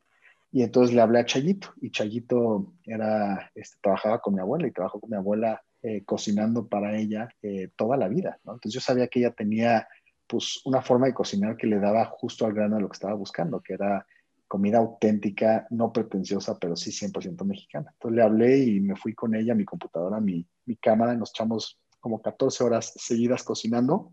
Y 0.54 0.62
entonces 0.62 0.94
le 0.94 1.02
hablé 1.02 1.18
a 1.18 1.24
Chayito, 1.24 1.74
y 1.80 1.90
Chayito 1.90 2.74
era, 2.84 3.50
este, 3.56 3.76
trabajaba 3.82 4.20
con 4.20 4.34
mi 4.34 4.40
abuela 4.40 4.68
y 4.68 4.70
trabajó 4.70 5.00
con 5.00 5.10
mi 5.10 5.16
abuela 5.16 5.60
eh, 5.82 6.04
cocinando 6.04 6.68
para 6.68 6.96
ella 6.96 7.28
eh, 7.42 7.70
toda 7.74 7.96
la 7.96 8.06
vida. 8.06 8.38
Entonces 8.38 8.72
yo 8.72 8.80
sabía 8.80 9.08
que 9.08 9.18
ella 9.18 9.32
tenía, 9.32 9.88
pues, 10.28 10.60
una 10.64 10.80
forma 10.80 11.06
de 11.06 11.12
cocinar 11.12 11.56
que 11.56 11.66
le 11.66 11.80
daba 11.80 12.04
justo 12.04 12.46
al 12.46 12.52
grano 12.52 12.76
de 12.76 12.82
lo 12.82 12.88
que 12.88 12.94
estaba 12.94 13.14
buscando, 13.14 13.60
que 13.60 13.72
era 13.72 14.06
comida 14.46 14.78
auténtica, 14.78 15.66
no 15.70 15.92
pretenciosa, 15.92 16.56
pero 16.56 16.76
sí 16.76 16.92
100% 16.92 17.44
mexicana. 17.44 17.90
Entonces 17.92 18.14
le 18.14 18.22
hablé 18.22 18.58
y 18.58 18.78
me 18.78 18.94
fui 18.94 19.12
con 19.12 19.34
ella, 19.34 19.56
mi 19.56 19.64
computadora, 19.64 20.20
mi, 20.20 20.46
mi 20.66 20.76
cámara, 20.76 21.14
y 21.14 21.16
nos 21.16 21.30
echamos 21.30 21.80
como 21.98 22.22
14 22.22 22.62
horas 22.62 22.92
seguidas 22.94 23.42
cocinando. 23.42 24.12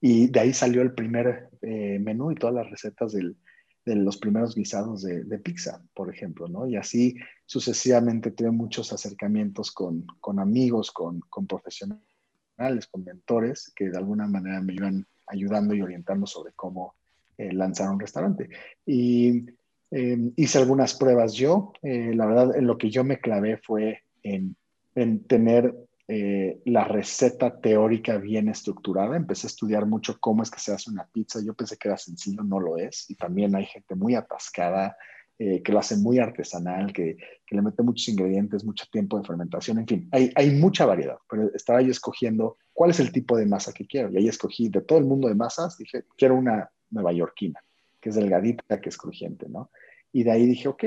Y 0.00 0.26
de 0.26 0.40
ahí 0.40 0.52
salió 0.52 0.82
el 0.82 0.92
primer 0.92 1.50
eh, 1.62 2.00
menú 2.00 2.32
y 2.32 2.34
todas 2.34 2.56
las 2.56 2.68
recetas 2.68 3.12
del, 3.12 3.36
de 3.84 3.96
los 3.96 4.16
primeros 4.16 4.54
guisados 4.54 5.02
de, 5.02 5.24
de, 5.24 5.38
pizza, 5.38 5.82
por 5.94 6.12
ejemplo, 6.12 6.48
¿no? 6.48 6.66
Y 6.66 6.76
así 6.76 7.16
sucesivamente 7.44 8.30
tuve 8.30 8.50
muchos 8.50 8.92
acercamientos 8.92 9.70
con, 9.72 10.06
con 10.20 10.38
amigos, 10.38 10.90
con, 10.90 11.20
con, 11.28 11.46
profesionales, 11.46 12.86
con 12.90 13.04
mentores 13.04 13.72
que 13.76 13.90
de 13.90 13.98
alguna 13.98 14.26
manera 14.26 14.60
me 14.60 14.74
iban 14.74 15.06
ayudando 15.26 15.74
y 15.74 15.82
orientando 15.82 16.26
sobre 16.26 16.52
cómo 16.52 16.94
eh, 17.36 17.52
lanzar 17.52 17.90
un 17.90 18.00
restaurante. 18.00 18.48
Y 18.86 19.44
em, 19.90 20.32
hice 20.36 20.58
algunas 20.58 20.94
pruebas 20.94 21.34
yo. 21.34 21.72
Eh, 21.82 22.12
la 22.14 22.26
verdad, 22.26 22.56
en 22.56 22.66
lo 22.66 22.78
que 22.78 22.90
yo 22.90 23.04
me 23.04 23.18
clavé 23.18 23.58
fue 23.58 24.02
en, 24.22 24.56
en 24.94 25.24
tener 25.24 25.74
eh, 26.08 26.60
la 26.66 26.84
receta 26.84 27.60
teórica 27.60 28.18
bien 28.18 28.48
estructurada. 28.48 29.16
Empecé 29.16 29.46
a 29.46 29.48
estudiar 29.48 29.86
mucho 29.86 30.18
cómo 30.20 30.42
es 30.42 30.50
que 30.50 30.60
se 30.60 30.72
hace 30.72 30.90
una 30.90 31.06
pizza. 31.06 31.40
Yo 31.44 31.54
pensé 31.54 31.76
que 31.76 31.88
era 31.88 31.96
sencillo, 31.96 32.42
no 32.42 32.60
lo 32.60 32.76
es. 32.76 33.08
Y 33.10 33.14
también 33.14 33.54
hay 33.54 33.66
gente 33.66 33.94
muy 33.94 34.14
atascada 34.14 34.96
que 35.36 35.72
lo 35.72 35.80
hace 35.80 35.96
muy 35.96 36.18
artesanal, 36.18 36.92
que, 36.92 37.16
le 37.50 37.62
mete 37.62 37.82
muchos 37.82 38.08
ingredientes, 38.08 38.64
mucho 38.64 38.86
tiempo 38.90 39.18
de 39.18 39.24
fermentación, 39.24 39.78
en 39.78 39.86
fin, 39.86 40.08
hay, 40.10 40.50
mucha 40.50 40.86
variedad, 40.86 41.18
pero 41.28 41.50
estaba 41.54 41.82
yo 41.82 41.90
escogiendo 41.90 42.56
cuál 42.72 42.90
es 42.90 42.98
el 42.98 43.12
tipo 43.12 43.36
de 43.36 43.46
masa 43.46 43.72
que 43.72 43.86
quiero. 43.86 44.10
Y 44.10 44.16
ahí 44.16 44.28
escogí 44.28 44.68
de 44.68 44.80
todo 44.80 44.98
el 44.98 45.04
mundo 45.04 45.28
de 45.28 45.34
masas, 45.34 45.78
dije, 45.78 46.04
quiero 46.16 46.36
una 46.36 46.70
nueva 46.90 47.12
yorkina, 47.12 47.62
que 48.00 48.08
es 48.08 48.14
delgadita, 48.16 48.80
que 48.80 48.88
es 48.88 48.96
crujiente, 48.96 49.48
¿no? 49.48 49.70
Y 50.12 50.24
de 50.24 50.32
ahí 50.32 50.46
dije, 50.46 50.68
ok, 50.68 50.84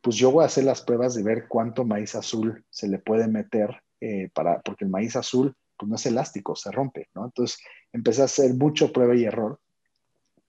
pues 0.00 0.16
yo 0.16 0.30
voy 0.30 0.42
a 0.42 0.46
hacer 0.46 0.64
las 0.64 0.82
pruebas 0.82 1.14
de 1.14 1.22
ver 1.22 1.46
cuánto 1.48 1.84
maíz 1.84 2.14
azul 2.14 2.64
se 2.70 2.88
le 2.88 2.98
puede 2.98 3.28
meter, 3.28 3.82
eh, 4.00 4.30
para, 4.32 4.60
porque 4.60 4.84
el 4.84 4.90
maíz 4.90 5.16
azul 5.16 5.54
pues 5.76 5.88
no 5.88 5.96
es 5.96 6.06
elástico, 6.06 6.56
se 6.56 6.72
rompe, 6.72 7.08
¿no? 7.14 7.24
Entonces 7.26 7.58
empecé 7.92 8.22
a 8.22 8.26
hacer 8.26 8.54
mucho 8.54 8.92
prueba 8.92 9.14
y 9.14 9.24
error 9.24 9.60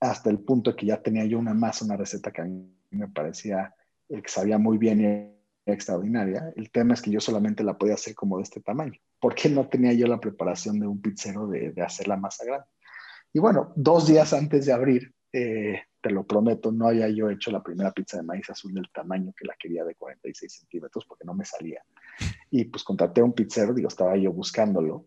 hasta 0.00 0.30
el 0.30 0.40
punto 0.40 0.74
que 0.74 0.86
ya 0.86 1.00
tenía 1.00 1.24
yo 1.24 1.38
una 1.38 1.54
masa, 1.54 1.84
una 1.84 1.96
receta 1.96 2.32
que 2.32 2.42
a 2.42 2.44
mí 2.44 2.68
me 2.90 3.08
parecía 3.08 3.74
que 4.08 4.28
sabía 4.28 4.58
muy 4.58 4.76
bien 4.76 5.00
y 5.00 5.70
extraordinaria. 5.70 6.52
El 6.56 6.70
tema 6.70 6.94
es 6.94 7.02
que 7.02 7.12
yo 7.12 7.20
solamente 7.20 7.62
la 7.62 7.78
podía 7.78 7.94
hacer 7.94 8.14
como 8.14 8.38
de 8.38 8.42
este 8.42 8.60
tamaño, 8.60 8.98
porque 9.20 9.48
no 9.48 9.68
tenía 9.68 9.92
yo 9.92 10.06
la 10.08 10.18
preparación 10.18 10.80
de 10.80 10.88
un 10.88 11.00
pizzero 11.00 11.46
de, 11.46 11.70
de 11.70 11.82
hacer 11.82 12.08
la 12.08 12.16
masa 12.16 12.44
grande. 12.44 12.66
Y 13.32 13.38
bueno, 13.38 13.72
dos 13.76 14.08
días 14.08 14.32
antes 14.32 14.66
de 14.66 14.72
abrir, 14.72 15.14
eh, 15.32 15.82
te 16.00 16.10
lo 16.10 16.26
prometo, 16.26 16.72
no 16.72 16.88
había 16.88 17.08
yo 17.08 17.30
hecho 17.30 17.50
la 17.50 17.62
primera 17.62 17.92
pizza 17.92 18.16
de 18.16 18.24
maíz 18.24 18.48
azul 18.50 18.74
del 18.74 18.90
tamaño 18.90 19.32
que 19.36 19.46
la 19.46 19.54
quería 19.58 19.84
de 19.84 19.94
46 19.94 20.52
centímetros 20.52 21.04
porque 21.06 21.24
no 21.24 21.34
me 21.34 21.44
salía. 21.44 21.82
Y 22.50 22.64
pues 22.64 22.84
contraté 22.84 23.20
a 23.20 23.24
un 23.24 23.32
pizzero, 23.32 23.72
digo, 23.72 23.88
estaba 23.88 24.16
yo 24.16 24.32
buscándolo. 24.32 25.06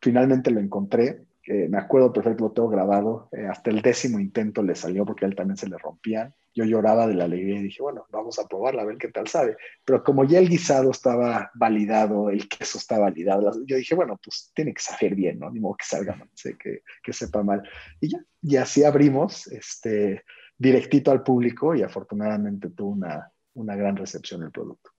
Finalmente 0.00 0.50
lo 0.50 0.60
encontré 0.60 1.26
me 1.46 1.78
acuerdo 1.78 2.12
perfecto, 2.12 2.44
lo 2.44 2.52
tengo 2.52 2.68
grabado, 2.68 3.28
eh, 3.32 3.46
hasta 3.46 3.70
el 3.70 3.80
décimo 3.80 4.18
intento 4.18 4.62
le 4.62 4.74
salió 4.74 5.04
porque 5.04 5.24
a 5.24 5.28
él 5.28 5.34
también 5.34 5.56
se 5.56 5.68
le 5.68 5.78
rompían. 5.78 6.34
Yo 6.54 6.64
lloraba 6.64 7.06
de 7.06 7.14
la 7.14 7.24
alegría 7.24 7.58
y 7.58 7.64
dije, 7.64 7.82
bueno, 7.82 8.06
vamos 8.10 8.38
a 8.38 8.48
probarla, 8.48 8.82
a 8.82 8.86
ver 8.86 8.96
qué 8.96 9.08
tal 9.08 9.28
sabe. 9.28 9.56
Pero 9.84 10.02
como 10.02 10.24
ya 10.24 10.38
el 10.38 10.48
guisado 10.48 10.90
estaba 10.90 11.50
validado, 11.54 12.30
el 12.30 12.48
queso 12.48 12.78
está 12.78 12.98
validado, 12.98 13.52
yo 13.66 13.76
dije, 13.76 13.94
bueno, 13.94 14.18
pues 14.22 14.50
tiene 14.54 14.72
que 14.72 14.80
saber 14.80 15.14
bien, 15.14 15.38
¿no? 15.38 15.50
Ni 15.50 15.60
modo 15.60 15.76
que 15.76 15.84
salga, 15.84 16.16
no 16.16 16.26
sé, 16.34 16.56
que, 16.56 16.82
que 17.02 17.12
sepa 17.12 17.42
mal. 17.42 17.62
Y 18.00 18.08
ya, 18.08 18.18
y 18.42 18.56
así 18.56 18.84
abrimos, 18.84 19.46
este, 19.48 20.24
directito 20.56 21.10
al 21.10 21.22
público 21.22 21.74
y 21.74 21.82
afortunadamente 21.82 22.70
tuvo 22.70 22.90
una, 22.90 23.30
una 23.54 23.76
gran 23.76 23.96
recepción 23.96 24.42
el 24.42 24.50
producto. 24.50 24.95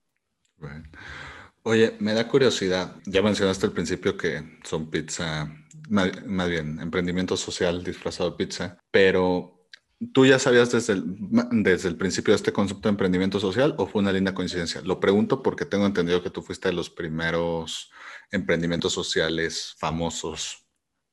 Oye, 1.62 1.96
me 2.00 2.14
da 2.14 2.28
curiosidad, 2.28 2.96
ya 3.04 3.20
mencionaste 3.20 3.66
al 3.66 3.72
principio 3.72 4.16
que 4.16 4.58
son 4.64 4.90
pizza 4.90 5.52
más, 5.90 6.48
bien, 6.48 6.80
emprendimiento 6.80 7.36
social 7.36 7.82
disfrazado 7.84 8.30
de 8.30 8.36
pizza, 8.36 8.78
pero 8.90 9.66
¿tú 10.12 10.26
ya 10.26 10.38
sabías 10.38 10.70
desde 10.70 10.94
el, 10.94 11.96
principio 11.96 12.32
de 12.32 12.36
este 12.36 12.52
concepto 12.52 12.88
de 12.88 12.90
emprendimiento 12.90 13.40
social 13.40 13.74
o 13.78 13.86
fue 13.86 14.00
una 14.02 14.12
linda 14.12 14.34
coincidencia? 14.34 14.80
Lo 14.82 15.00
pregunto 15.00 15.42
porque 15.42 15.64
tengo 15.64 15.86
entendido 15.86 16.22
que 16.22 16.30
tú 16.30 16.42
fuiste 16.42 16.68
de 16.68 16.74
los 16.74 16.90
primeros 16.90 17.90
emprendimientos 18.30 18.92
sociales 18.92 19.74
famosos 19.78 20.66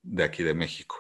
de 0.04 0.24
aquí 0.24 0.44
de 0.44 0.54
México. 0.54 0.98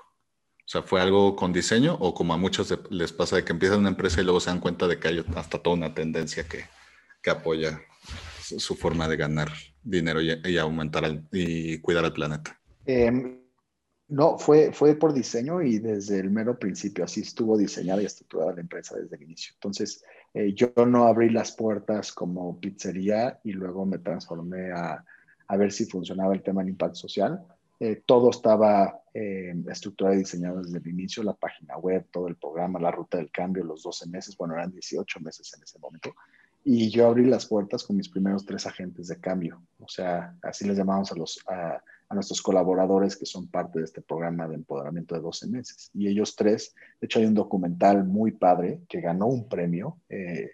O 0.65 0.67
sea, 0.67 0.81
¿fue 0.81 0.99
algo 0.99 1.35
con 1.35 1.53
diseño 1.53 1.95
o 1.99 2.13
como 2.13 2.33
a 2.33 2.37
muchos 2.37 2.73
les 2.89 3.13
pasa 3.13 3.35
de 3.35 3.45
que 3.45 3.51
empiezan 3.51 3.79
una 3.79 3.89
empresa 3.89 4.21
y 4.21 4.23
luego 4.23 4.39
se 4.39 4.49
dan 4.49 4.59
cuenta 4.59 4.87
de 4.87 4.99
que 4.99 5.07
hay 5.09 5.25
hasta 5.35 5.59
toda 5.59 5.75
una 5.75 5.93
tendencia 5.93 6.47
que 6.47 7.29
apoya 7.29 7.81
su 8.45 8.75
forma 8.75 9.07
de 9.07 9.17
ganar 9.17 9.49
dinero 9.83 10.21
y, 10.21 10.57
aumentar 10.57 11.23
y 11.31 11.79
cuidar 11.79 12.05
al 12.05 12.13
planeta? 12.13 12.59
Eh, 12.85 13.41
no, 14.07 14.37
fue, 14.37 14.71
fue 14.71 14.95
por 14.95 15.13
diseño 15.13 15.61
y 15.61 15.79
desde 15.79 16.19
el 16.19 16.29
mero 16.29 16.59
principio, 16.59 17.03
así 17.03 17.21
estuvo 17.21 17.57
diseñada 17.57 18.01
y 18.01 18.05
estructurada 18.05 18.53
la 18.53 18.61
empresa 18.61 18.95
desde 18.95 19.15
el 19.15 19.23
inicio. 19.23 19.53
Entonces, 19.55 20.03
eh, 20.33 20.53
yo 20.53 20.71
no 20.85 21.07
abrí 21.07 21.29
las 21.29 21.51
puertas 21.53 22.11
como 22.11 22.59
pizzería 22.59 23.39
y 23.43 23.53
luego 23.53 23.85
me 23.85 23.97
transformé 23.97 24.71
a, 24.71 25.03
a 25.47 25.57
ver 25.57 25.71
si 25.71 25.85
funcionaba 25.85 26.33
el 26.33 26.43
tema 26.43 26.61
del 26.61 26.69
impacto 26.69 26.95
social. 26.95 27.43
Eh, 27.79 28.03
todo 28.05 28.29
estaba 28.29 29.01
eh, 29.13 29.53
estructurado 29.69 30.15
y 30.15 30.19
diseñado 30.19 30.61
desde 30.61 30.77
el 30.77 30.87
inicio, 30.87 31.23
la 31.23 31.33
página 31.33 31.77
web, 31.77 32.07
todo 32.11 32.27
el 32.27 32.37
programa, 32.37 32.79
la 32.79 32.91
ruta 32.91 33.17
del 33.17 33.31
cambio, 33.31 33.63
los 33.63 33.83
12 33.83 34.07
meses, 34.07 34.37
bueno, 34.37 34.53
eran 34.53 34.71
18 34.71 35.19
meses 35.19 35.53
en 35.55 35.63
ese 35.63 35.79
momento. 35.79 36.13
Y 36.67 36.89
yo 36.89 37.05
abrí 37.05 37.25
las 37.25 37.45
puertas 37.45 37.83
con 37.83 37.95
mis 37.95 38.09
primeros 38.09 38.43
tres 38.43 38.65
agentes 38.65 39.07
de 39.07 39.19
cambio. 39.19 39.61
O 39.79 39.87
sea, 39.87 40.35
así 40.41 40.67
les 40.67 40.77
llamamos 40.77 41.11
a 41.11 41.15
los... 41.15 41.39
A, 41.47 41.81
nuestros 42.13 42.41
colaboradores 42.41 43.17
que 43.17 43.25
son 43.25 43.49
parte 43.49 43.79
de 43.79 43.83
este 43.83 44.01
programa 44.01 44.47
de 44.47 44.55
empoderamiento 44.55 45.15
de 45.15 45.21
12 45.21 45.47
meses. 45.47 45.91
Y 45.93 46.07
ellos 46.07 46.33
tres, 46.37 46.73
de 47.01 47.07
hecho 47.07 47.19
hay 47.19 47.25
un 47.25 47.33
documental 47.33 48.05
muy 48.05 48.31
padre 48.31 48.79
que 48.87 49.01
ganó 49.01 49.25
un 49.25 49.49
premio, 49.49 49.99
eh, 50.07 50.51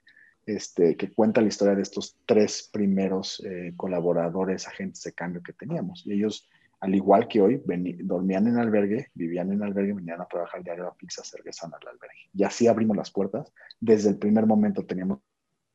este, 0.48 0.98
que 0.98 1.12
cuenta 1.12 1.40
la 1.40 1.50
historia 1.50 1.76
de 1.76 1.84
estos 1.84 2.18
tres 2.26 2.68
primeros 2.74 3.44
eh, 3.46 3.74
colaboradores, 3.78 4.68
agentes 4.68 5.04
de 5.04 5.14
cambio 5.14 5.44
que 5.44 5.54
teníamos. 5.54 6.02
Y 6.08 6.14
ellos, 6.14 6.50
al 6.80 6.96
igual 6.96 7.28
que 7.28 7.42
hoy, 7.42 7.62
dormían 8.04 8.48
en 8.48 8.58
albergue, 8.58 9.10
vivían 9.14 9.52
en 9.52 9.62
albergue, 9.62 9.94
venían 9.94 10.22
a 10.22 10.26
trabajar 10.26 10.64
diario 10.64 10.88
a 10.88 10.96
pizza, 10.96 11.22
regresan 11.38 11.72
al 11.76 11.88
albergue. 11.88 12.30
Y 12.34 12.44
así 12.44 12.66
abrimos 12.66 12.98
las 12.98 13.12
puertas. 13.12 13.54
Desde 13.80 14.10
el 14.10 14.18
primer 14.18 14.48
momento 14.48 14.84
teníamos 14.84 15.20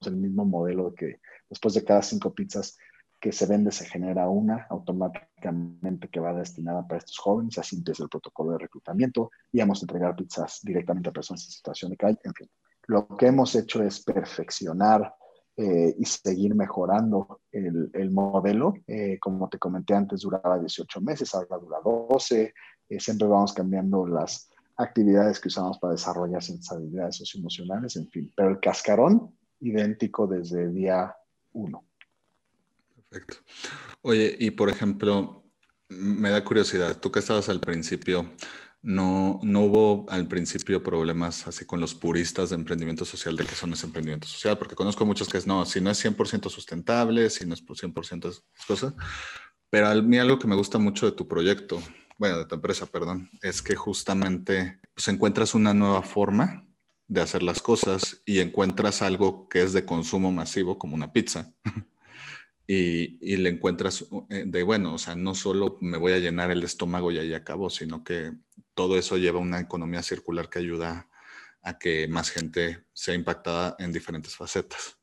el 0.04 0.16
mismo 0.16 0.44
modelo 0.44 0.90
de 0.90 0.94
que 0.94 1.20
después 1.48 1.74
de 1.74 1.84
cada 1.84 2.02
cinco 2.02 2.34
pizzas 2.34 2.76
que 3.20 3.32
se 3.32 3.46
vende 3.46 3.72
se 3.72 3.86
genera 3.86 4.28
una 4.28 4.66
automáticamente 4.68 6.08
que 6.08 6.20
va 6.20 6.34
destinada 6.34 6.86
para 6.86 6.98
estos 6.98 7.18
jóvenes, 7.18 7.58
así 7.58 7.76
empieza 7.76 8.02
el 8.02 8.08
protocolo 8.08 8.52
de 8.52 8.58
reclutamiento 8.58 9.30
y 9.52 9.60
vamos 9.60 9.80
a 9.80 9.84
entregar 9.84 10.14
pizzas 10.14 10.60
directamente 10.62 11.08
a 11.08 11.12
personas 11.12 11.44
en 11.44 11.50
situación 11.50 11.90
de 11.90 11.96
calle, 11.96 12.18
en 12.24 12.34
fin. 12.34 12.50
Lo 12.88 13.08
que 13.08 13.26
hemos 13.26 13.54
hecho 13.54 13.82
es 13.82 14.02
perfeccionar 14.02 15.14
eh, 15.56 15.94
y 15.98 16.04
seguir 16.04 16.54
mejorando 16.54 17.40
el, 17.50 17.90
el 17.94 18.10
modelo. 18.10 18.74
Eh, 18.86 19.18
como 19.18 19.48
te 19.48 19.58
comenté 19.58 19.94
antes, 19.94 20.20
duraba 20.20 20.58
18 20.58 21.00
meses, 21.00 21.34
ahora 21.34 21.56
dura 21.58 21.78
12. 21.82 22.52
Eh, 22.88 23.00
siempre 23.00 23.26
vamos 23.26 23.54
cambiando 23.54 24.06
las 24.06 24.50
actividades 24.76 25.40
que 25.40 25.48
usamos 25.48 25.78
para 25.78 25.94
desarrollar 25.94 26.38
esas 26.38 26.70
habilidades 26.70 27.16
socioemocionales, 27.16 27.96
en 27.96 28.06
fin. 28.08 28.32
Pero 28.36 28.50
el 28.50 28.60
cascarón, 28.60 29.34
idéntico 29.60 30.26
desde 30.26 30.64
el 30.64 30.74
día 30.74 31.14
1. 31.52 31.84
Perfecto. 32.94 33.36
Oye, 34.02 34.36
y 34.38 34.50
por 34.50 34.68
ejemplo, 34.68 35.44
me 35.88 36.30
da 36.30 36.44
curiosidad, 36.44 36.98
tú 36.98 37.10
que 37.10 37.20
estabas 37.20 37.48
al 37.48 37.60
principio, 37.60 38.30
no, 38.82 39.40
no 39.42 39.62
hubo 39.62 40.06
al 40.10 40.28
principio 40.28 40.82
problemas 40.82 41.46
así 41.46 41.64
con 41.64 41.80
los 41.80 41.94
puristas 41.94 42.50
de 42.50 42.56
emprendimiento 42.56 43.04
social, 43.04 43.36
de 43.36 43.44
que 43.44 43.54
son 43.54 43.72
ese 43.72 43.86
emprendimiento 43.86 44.28
social, 44.28 44.58
porque 44.58 44.74
conozco 44.74 45.04
muchos 45.04 45.28
que 45.28 45.38
es, 45.38 45.46
no, 45.46 45.64
si 45.64 45.80
no 45.80 45.90
es 45.90 46.04
100% 46.04 46.48
sustentable, 46.50 47.30
si 47.30 47.46
no 47.46 47.54
es 47.54 47.64
100% 47.64 48.28
es 48.28 48.44
cosas, 48.66 48.94
pero 49.70 49.88
a 49.88 49.94
mí 49.94 50.18
algo 50.18 50.38
que 50.38 50.46
me 50.46 50.56
gusta 50.56 50.78
mucho 50.78 51.06
de 51.06 51.12
tu 51.12 51.26
proyecto, 51.26 51.82
bueno, 52.18 52.38
de 52.38 52.46
tu 52.46 52.54
empresa, 52.54 52.86
perdón, 52.86 53.28
es 53.42 53.60
que 53.60 53.74
justamente 53.74 54.80
pues, 54.94 55.08
encuentras 55.08 55.54
una 55.54 55.74
nueva 55.74 56.02
forma 56.02 56.65
de 57.08 57.20
hacer 57.20 57.42
las 57.42 57.62
cosas 57.62 58.22
y 58.24 58.40
encuentras 58.40 59.02
algo 59.02 59.48
que 59.48 59.62
es 59.62 59.72
de 59.72 59.84
consumo 59.84 60.32
masivo, 60.32 60.78
como 60.78 60.94
una 60.94 61.12
pizza. 61.12 61.54
y, 62.66 63.36
le 63.36 63.48
encuentras 63.48 64.06
eh, 64.30 64.44
de, 64.46 64.62
bueno, 64.62 64.94
o 64.94 64.98
sea, 64.98 65.14
no 65.14 65.34
solo 65.34 65.78
me 65.80 65.98
voy 65.98 66.12
a 66.12 66.18
llenar 66.18 66.50
el 66.50 66.64
estómago 66.64 67.12
y 67.12 67.18
ahí 67.18 67.34
acabo, 67.34 67.70
sino 67.70 68.02
que 68.02 68.32
todo 68.74 68.98
eso 68.98 69.16
lleva 69.16 69.38
una 69.38 69.60
economía 69.60 70.02
circular 70.02 70.48
que 70.48 70.58
ayuda 70.58 71.08
a 71.62 71.78
que 71.78 72.06
más 72.08 72.30
gente 72.30 72.84
sea 72.92 73.14
impactada 73.14 73.76
en 73.78 73.92
diferentes 73.92 74.36
facetas. 74.36 74.98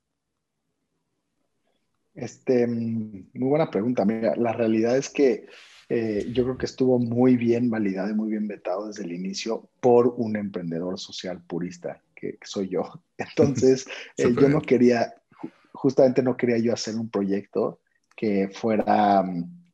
Este, 2.14 2.68
mm, 2.68 3.32
muy 3.34 3.50
buena 3.50 3.72
pregunta. 3.72 4.06
Mira, 4.06 4.36
la 4.36 4.54
realidad 4.54 4.98
es 4.98 5.10
que 5.10 5.48
eh, 5.90 6.30
yo 6.32 6.44
creo 6.44 6.58
que 6.58 6.66
estuvo 6.66 7.00
muy 7.00 7.38
bien 7.38 7.70
validado 7.70 8.10
y 8.10 8.16
muy 8.16 8.30
bien 8.30 8.48
vetado 8.48 8.88
desde 8.88 9.04
el 9.04 9.12
inicio 9.12 9.70
por 9.82 10.08
un 10.18 10.36
emprendedor 10.36 11.00
social 11.00 11.42
purista, 11.46 12.02
que, 12.16 12.38
soy 12.44 12.70
yo. 12.70 12.84
Entonces, 13.18 13.86
eh, 14.18 14.34
yo 14.40 14.50
no 14.50 14.62
quería, 14.62 15.14
justamente 15.74 16.24
no 16.24 16.38
quería 16.38 16.58
yo 16.58 16.74
hacer 16.74 16.96
un 16.96 17.10
proyecto 17.10 17.80
que 18.16 18.50
fuera 18.50 19.24
mm, 19.24 19.72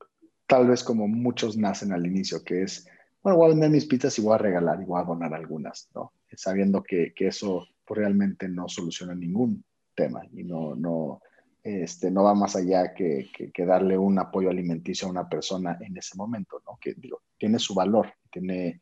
tal 0.47 0.67
vez 0.67 0.83
como 0.83 1.07
muchos 1.07 1.57
nacen 1.57 1.91
al 1.91 2.05
inicio, 2.05 2.43
que 2.43 2.63
es, 2.63 2.87
bueno, 3.21 3.37
voy 3.37 3.47
a 3.47 3.49
vender 3.49 3.69
mis 3.69 3.85
pizzas 3.85 4.17
y 4.17 4.21
voy 4.21 4.35
a 4.35 4.39
regalar 4.39 4.81
y 4.81 4.85
voy 4.85 5.01
a 5.01 5.05
donar 5.05 5.33
algunas, 5.33 5.89
¿no? 5.93 6.13
Sabiendo 6.35 6.81
que, 6.83 7.13
que 7.13 7.27
eso 7.27 7.67
pues, 7.85 7.99
realmente 7.99 8.47
no 8.47 8.67
soluciona 8.67 9.13
ningún 9.13 9.63
tema 9.95 10.21
y 10.31 10.43
no, 10.43 10.75
no, 10.75 11.21
este, 11.63 12.09
no 12.11 12.23
va 12.23 12.33
más 12.33 12.55
allá 12.55 12.93
que, 12.93 13.29
que, 13.53 13.65
darle 13.65 13.97
un 13.97 14.17
apoyo 14.17 14.49
alimenticio 14.49 15.07
a 15.07 15.11
una 15.11 15.27
persona 15.27 15.77
en 15.81 15.97
ese 15.97 16.15
momento, 16.15 16.61
¿no? 16.65 16.77
Que 16.79 16.93
digo, 16.93 17.21
tiene 17.37 17.59
su 17.59 17.73
valor, 17.73 18.13
tiene, 18.31 18.81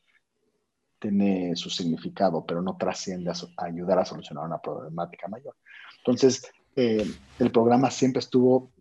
tiene 0.99 1.55
su 1.55 1.69
significado, 1.69 2.45
pero 2.45 2.61
no 2.61 2.77
trasciende 2.77 3.31
a, 3.31 3.33
a 3.57 3.65
ayudar 3.65 3.99
a 3.99 4.05
solucionar 4.05 4.45
una 4.45 4.61
problemática 4.61 5.27
mayor. 5.27 5.55
Entonces, 5.99 6.51
eh, 6.75 7.05
el 7.39 7.51
programa 7.51 7.89
siempre 7.89 8.19
estuvo 8.19 8.71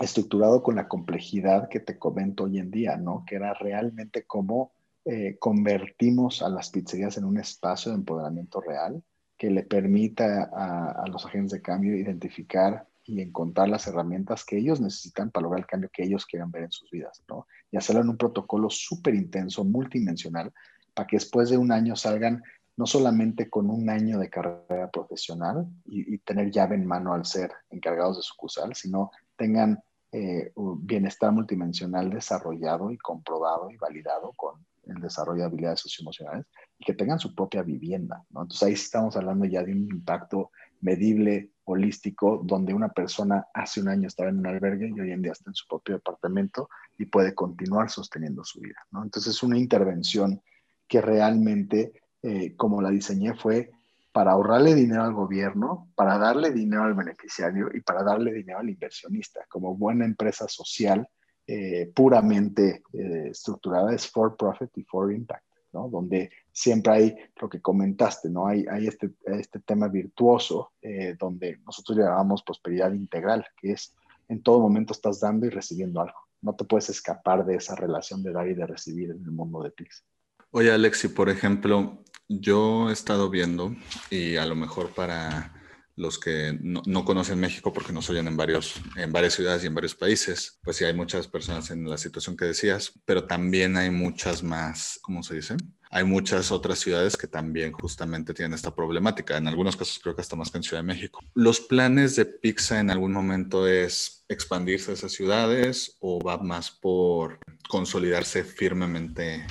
estructurado 0.00 0.62
con 0.62 0.76
la 0.76 0.88
complejidad 0.88 1.68
que 1.68 1.80
te 1.80 1.98
comento 1.98 2.44
hoy 2.44 2.58
en 2.58 2.70
día, 2.70 2.96
¿no? 2.96 3.24
Que 3.26 3.36
era 3.36 3.54
realmente 3.54 4.24
cómo 4.24 4.72
eh, 5.04 5.36
convertimos 5.38 6.42
a 6.42 6.48
las 6.48 6.70
pizzerías 6.70 7.16
en 7.16 7.24
un 7.24 7.38
espacio 7.38 7.92
de 7.92 7.98
empoderamiento 7.98 8.60
real 8.60 9.02
que 9.38 9.50
le 9.50 9.62
permita 9.62 10.50
a, 10.52 11.06
los 11.08 11.24
agentes 11.24 11.52
de 11.52 11.62
cambio 11.62 11.94
identificar 11.94 12.86
y 13.06 13.20
encontrar 13.20 13.68
las 13.68 13.86
herramientas 13.86 14.44
que 14.44 14.58
ellos 14.58 14.80
necesitan 14.80 15.30
para 15.30 15.44
lograr 15.44 15.60
el 15.60 15.66
cambio 15.66 15.90
que 15.92 16.02
ellos 16.02 16.26
quieran 16.26 16.50
ver 16.50 16.64
en 16.64 16.72
sus 16.72 16.90
vidas, 16.90 17.22
¿no? 17.28 17.46
Y 17.70 17.76
hacerlo 17.76 18.02
en 18.02 18.10
un 18.10 18.16
protocolo 18.16 18.68
súper 18.70 19.14
intenso, 19.14 19.64
multidimensional, 19.64 20.52
para 20.94 21.06
que 21.06 21.16
después 21.16 21.50
de 21.50 21.58
un 21.58 21.72
año 21.72 21.94
salgan 21.96 22.42
no 22.76 22.86
solamente 22.86 23.48
con 23.48 23.70
un 23.70 23.88
año 23.88 24.18
de 24.18 24.28
carrera 24.28 24.90
profesional 24.90 25.66
y, 25.86 26.18
tener 26.18 26.50
llave 26.50 26.74
en 26.74 26.86
mano 26.86 27.14
al 27.14 27.24
ser 27.24 27.50
encargados 27.70 28.18
de 28.18 28.22
sucursal, 28.22 28.74
sino 28.74 29.10
tengan 29.36 29.82
eh, 30.12 30.52
un 30.56 30.86
bienestar 30.86 31.32
multidimensional 31.32 32.10
desarrollado 32.10 32.90
y 32.90 32.98
comprobado 32.98 33.70
y 33.70 33.76
validado 33.76 34.32
con 34.36 34.66
el 34.86 35.00
desarrollo 35.00 35.40
de 35.40 35.46
habilidades 35.46 35.80
socioemocionales 35.80 36.46
y 36.78 36.84
que 36.84 36.94
tengan 36.94 37.18
su 37.18 37.34
propia 37.34 37.62
vivienda. 37.62 38.24
¿no? 38.30 38.42
Entonces 38.42 38.62
ahí 38.62 38.74
estamos 38.74 39.16
hablando 39.16 39.46
ya 39.46 39.62
de 39.62 39.72
un 39.72 39.84
impacto 39.84 40.50
medible, 40.86 41.50
holístico, 41.64 42.40
donde 42.44 42.72
una 42.72 42.90
persona 42.90 43.46
hace 43.52 43.80
un 43.80 43.88
año 43.88 44.06
estaba 44.06 44.30
en 44.30 44.38
un 44.38 44.46
albergue 44.46 44.88
y 44.88 45.00
hoy 45.00 45.10
en 45.10 45.20
día 45.20 45.32
está 45.32 45.50
en 45.50 45.54
su 45.54 45.66
propio 45.66 45.96
departamento 45.96 46.68
y 46.96 47.06
puede 47.06 47.34
continuar 47.34 47.90
sosteniendo 47.90 48.44
su 48.44 48.60
vida. 48.60 48.78
¿no? 48.92 49.02
Entonces 49.02 49.34
es 49.34 49.42
una 49.42 49.58
intervención 49.58 50.40
que 50.86 51.00
realmente 51.00 51.92
eh, 52.22 52.54
como 52.56 52.80
la 52.80 52.90
diseñé 52.90 53.34
fue 53.34 53.70
para 54.12 54.32
ahorrarle 54.32 54.74
dinero 54.74 55.02
al 55.02 55.12
gobierno, 55.12 55.90
para 55.96 56.18
darle 56.18 56.52
dinero 56.52 56.84
al 56.84 56.94
beneficiario 56.94 57.68
y 57.74 57.80
para 57.80 58.02
darle 58.02 58.32
dinero 58.32 58.60
al 58.60 58.70
inversionista. 58.70 59.44
Como 59.48 59.76
buena 59.76 60.04
empresa 60.04 60.48
social, 60.48 61.06
eh, 61.46 61.92
puramente 61.94 62.82
eh, 62.92 63.28
estructurada, 63.30 63.92
es 63.92 64.08
for 64.08 64.36
profit 64.36 64.70
y 64.78 64.84
for 64.84 65.12
impact, 65.12 65.44
Donde 65.82 66.30
siempre 66.52 66.92
hay 66.92 67.16
lo 67.40 67.48
que 67.48 67.60
comentaste, 67.60 68.28
¿no? 68.30 68.46
Hay, 68.46 68.66
hay 68.70 68.86
este, 68.86 69.10
este 69.24 69.60
tema 69.60 69.88
virtuoso 69.88 70.72
eh, 70.82 71.16
donde 71.18 71.58
nosotros 71.66 71.98
llamamos 71.98 72.42
prosperidad 72.42 72.92
integral, 72.92 73.46
que 73.56 73.72
es 73.72 73.94
en 74.28 74.42
todo 74.42 74.60
momento 74.60 74.92
estás 74.92 75.20
dando 75.20 75.46
y 75.46 75.50
recibiendo 75.50 76.00
algo. 76.00 76.18
No 76.42 76.54
te 76.54 76.64
puedes 76.64 76.88
escapar 76.90 77.44
de 77.46 77.56
esa 77.56 77.74
relación 77.74 78.22
de 78.22 78.32
dar 78.32 78.48
y 78.48 78.54
de 78.54 78.66
recibir 78.66 79.10
en 79.10 79.22
el 79.22 79.30
mundo 79.30 79.62
de 79.62 79.70
Pix. 79.70 80.04
Oye, 80.50 80.72
Alexi, 80.72 81.08
por 81.08 81.28
ejemplo, 81.28 82.02
yo 82.28 82.90
he 82.90 82.92
estado 82.92 83.30
viendo 83.30 83.74
y 84.10 84.36
a 84.36 84.46
lo 84.46 84.54
mejor 84.54 84.90
para 84.90 85.52
los 85.96 86.18
que 86.18 86.56
no, 86.60 87.04
conocen 87.04 87.40
México 87.40 87.72
porque 87.72 87.92
nos 87.92 88.08
oyen 88.10 88.28
en, 88.28 88.36
varios, 88.36 88.74
en 88.96 89.12
varias 89.12 89.32
ciudades 89.34 89.64
y 89.64 89.66
en 89.66 89.74
varios 89.74 89.94
países, 89.94 90.60
pues 90.62 90.76
sí 90.76 90.84
hay 90.84 90.92
muchas 90.92 91.26
personas 91.26 91.70
en 91.70 91.88
la 91.88 91.96
situación 91.96 92.36
que 92.36 92.44
decías, 92.44 92.92
pero 93.06 93.24
también 93.24 93.76
hay 93.78 93.90
muchas 93.90 94.42
más, 94.42 94.98
¿cómo 95.02 95.22
se 95.22 95.36
dice? 95.36 95.56
Hay 95.90 96.04
muchas 96.04 96.52
otras 96.52 96.80
ciudades 96.80 97.16
que 97.16 97.26
también 97.26 97.72
justamente 97.72 98.34
tienen 98.34 98.52
esta 98.52 98.74
problemática. 98.74 99.38
En 99.38 99.48
algunos 99.48 99.76
casos 99.76 99.98
creo 100.02 100.14
que 100.14 100.20
hasta 100.20 100.36
más 100.36 100.50
que 100.50 100.58
en 100.58 100.64
Ciudad 100.64 100.82
de 100.82 100.86
México. 100.86 101.20
¿Los 101.34 101.60
planes 101.60 102.16
de 102.16 102.26
Pizza 102.26 102.78
en 102.78 102.90
algún 102.90 103.12
momento 103.12 103.66
es 103.66 104.24
expandirse 104.28 104.90
a 104.90 104.94
esas 104.94 105.12
ciudades 105.12 105.96
o 106.00 106.22
va 106.22 106.38
más 106.38 106.70
por 106.70 107.38
consolidarse 107.68 108.44
firmemente 108.44 109.46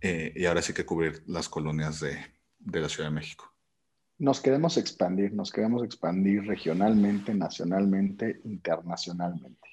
eh, 0.00 0.32
y 0.36 0.44
ahora 0.44 0.62
sí 0.62 0.72
que 0.72 0.86
cubrir 0.86 1.24
las 1.26 1.48
colonias 1.48 1.98
de, 2.00 2.18
de 2.58 2.80
la 2.80 2.88
Ciudad 2.88 3.08
de 3.08 3.14
México? 3.14 3.51
Nos 4.22 4.40
queremos 4.40 4.76
expandir, 4.76 5.34
nos 5.34 5.50
queremos 5.50 5.82
expandir 5.82 6.46
regionalmente, 6.46 7.34
nacionalmente, 7.34 8.40
internacionalmente. 8.44 9.68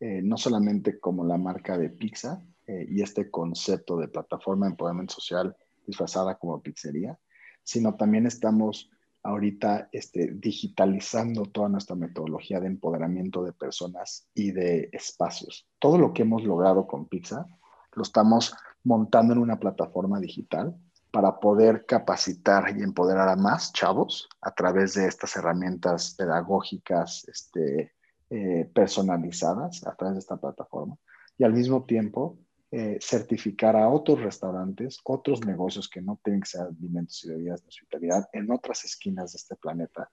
Eh, 0.00 0.20
no 0.24 0.36
solamente 0.36 0.98
como 0.98 1.24
la 1.24 1.38
marca 1.38 1.78
de 1.78 1.88
pizza 1.88 2.42
eh, 2.66 2.84
y 2.90 3.00
este 3.00 3.30
concepto 3.30 3.96
de 3.96 4.08
plataforma 4.08 4.66
de 4.66 4.72
empoderamiento 4.72 5.14
social 5.14 5.56
disfrazada 5.86 6.36
como 6.36 6.60
pizzería, 6.60 7.16
sino 7.62 7.94
también 7.94 8.26
estamos 8.26 8.90
ahorita 9.22 9.88
este, 9.92 10.32
digitalizando 10.34 11.44
toda 11.44 11.68
nuestra 11.68 11.94
metodología 11.94 12.58
de 12.58 12.66
empoderamiento 12.66 13.44
de 13.44 13.52
personas 13.52 14.26
y 14.34 14.50
de 14.50 14.88
espacios. 14.90 15.68
Todo 15.78 15.96
lo 15.96 16.12
que 16.12 16.22
hemos 16.22 16.42
logrado 16.42 16.88
con 16.88 17.06
Pizza 17.06 17.46
lo 17.92 18.02
estamos 18.02 18.52
montando 18.82 19.32
en 19.32 19.38
una 19.38 19.60
plataforma 19.60 20.18
digital 20.18 20.76
para 21.12 21.38
poder 21.38 21.84
capacitar 21.84 22.74
y 22.76 22.82
empoderar 22.82 23.28
a 23.28 23.36
más 23.36 23.70
chavos 23.72 24.30
a 24.40 24.50
través 24.54 24.94
de 24.94 25.06
estas 25.06 25.36
herramientas 25.36 26.14
pedagógicas 26.16 27.28
este, 27.28 27.92
eh, 28.30 28.70
personalizadas 28.74 29.86
a 29.86 29.94
través 29.94 30.14
de 30.14 30.20
esta 30.20 30.38
plataforma 30.38 30.96
y 31.36 31.44
al 31.44 31.52
mismo 31.52 31.84
tiempo 31.84 32.38
eh, 32.70 32.98
certificar 32.98 33.76
a 33.76 33.90
otros 33.90 34.22
restaurantes, 34.22 35.00
otros 35.04 35.44
negocios 35.44 35.86
que 35.86 36.00
no 36.00 36.18
tienen 36.24 36.40
que 36.40 36.48
ser 36.48 36.62
alimentos 36.62 37.22
y 37.24 37.28
bebidas 37.28 37.60
de 37.60 37.68
hospitalidad 37.68 38.26
en 38.32 38.50
otras 38.50 38.82
esquinas 38.86 39.32
de 39.32 39.36
este 39.36 39.56
planeta, 39.56 40.10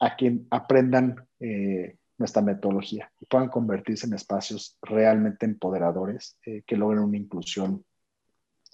a 0.00 0.16
quien 0.16 0.48
aprendan 0.50 1.14
eh, 1.38 1.96
nuestra 2.18 2.42
metodología 2.42 3.12
y 3.20 3.26
puedan 3.26 3.50
convertirse 3.50 4.08
en 4.08 4.14
espacios 4.14 4.76
realmente 4.82 5.46
empoderadores 5.46 6.38
que 6.42 6.76
logren 6.76 7.04
una 7.04 7.16
inclusión 7.16 7.84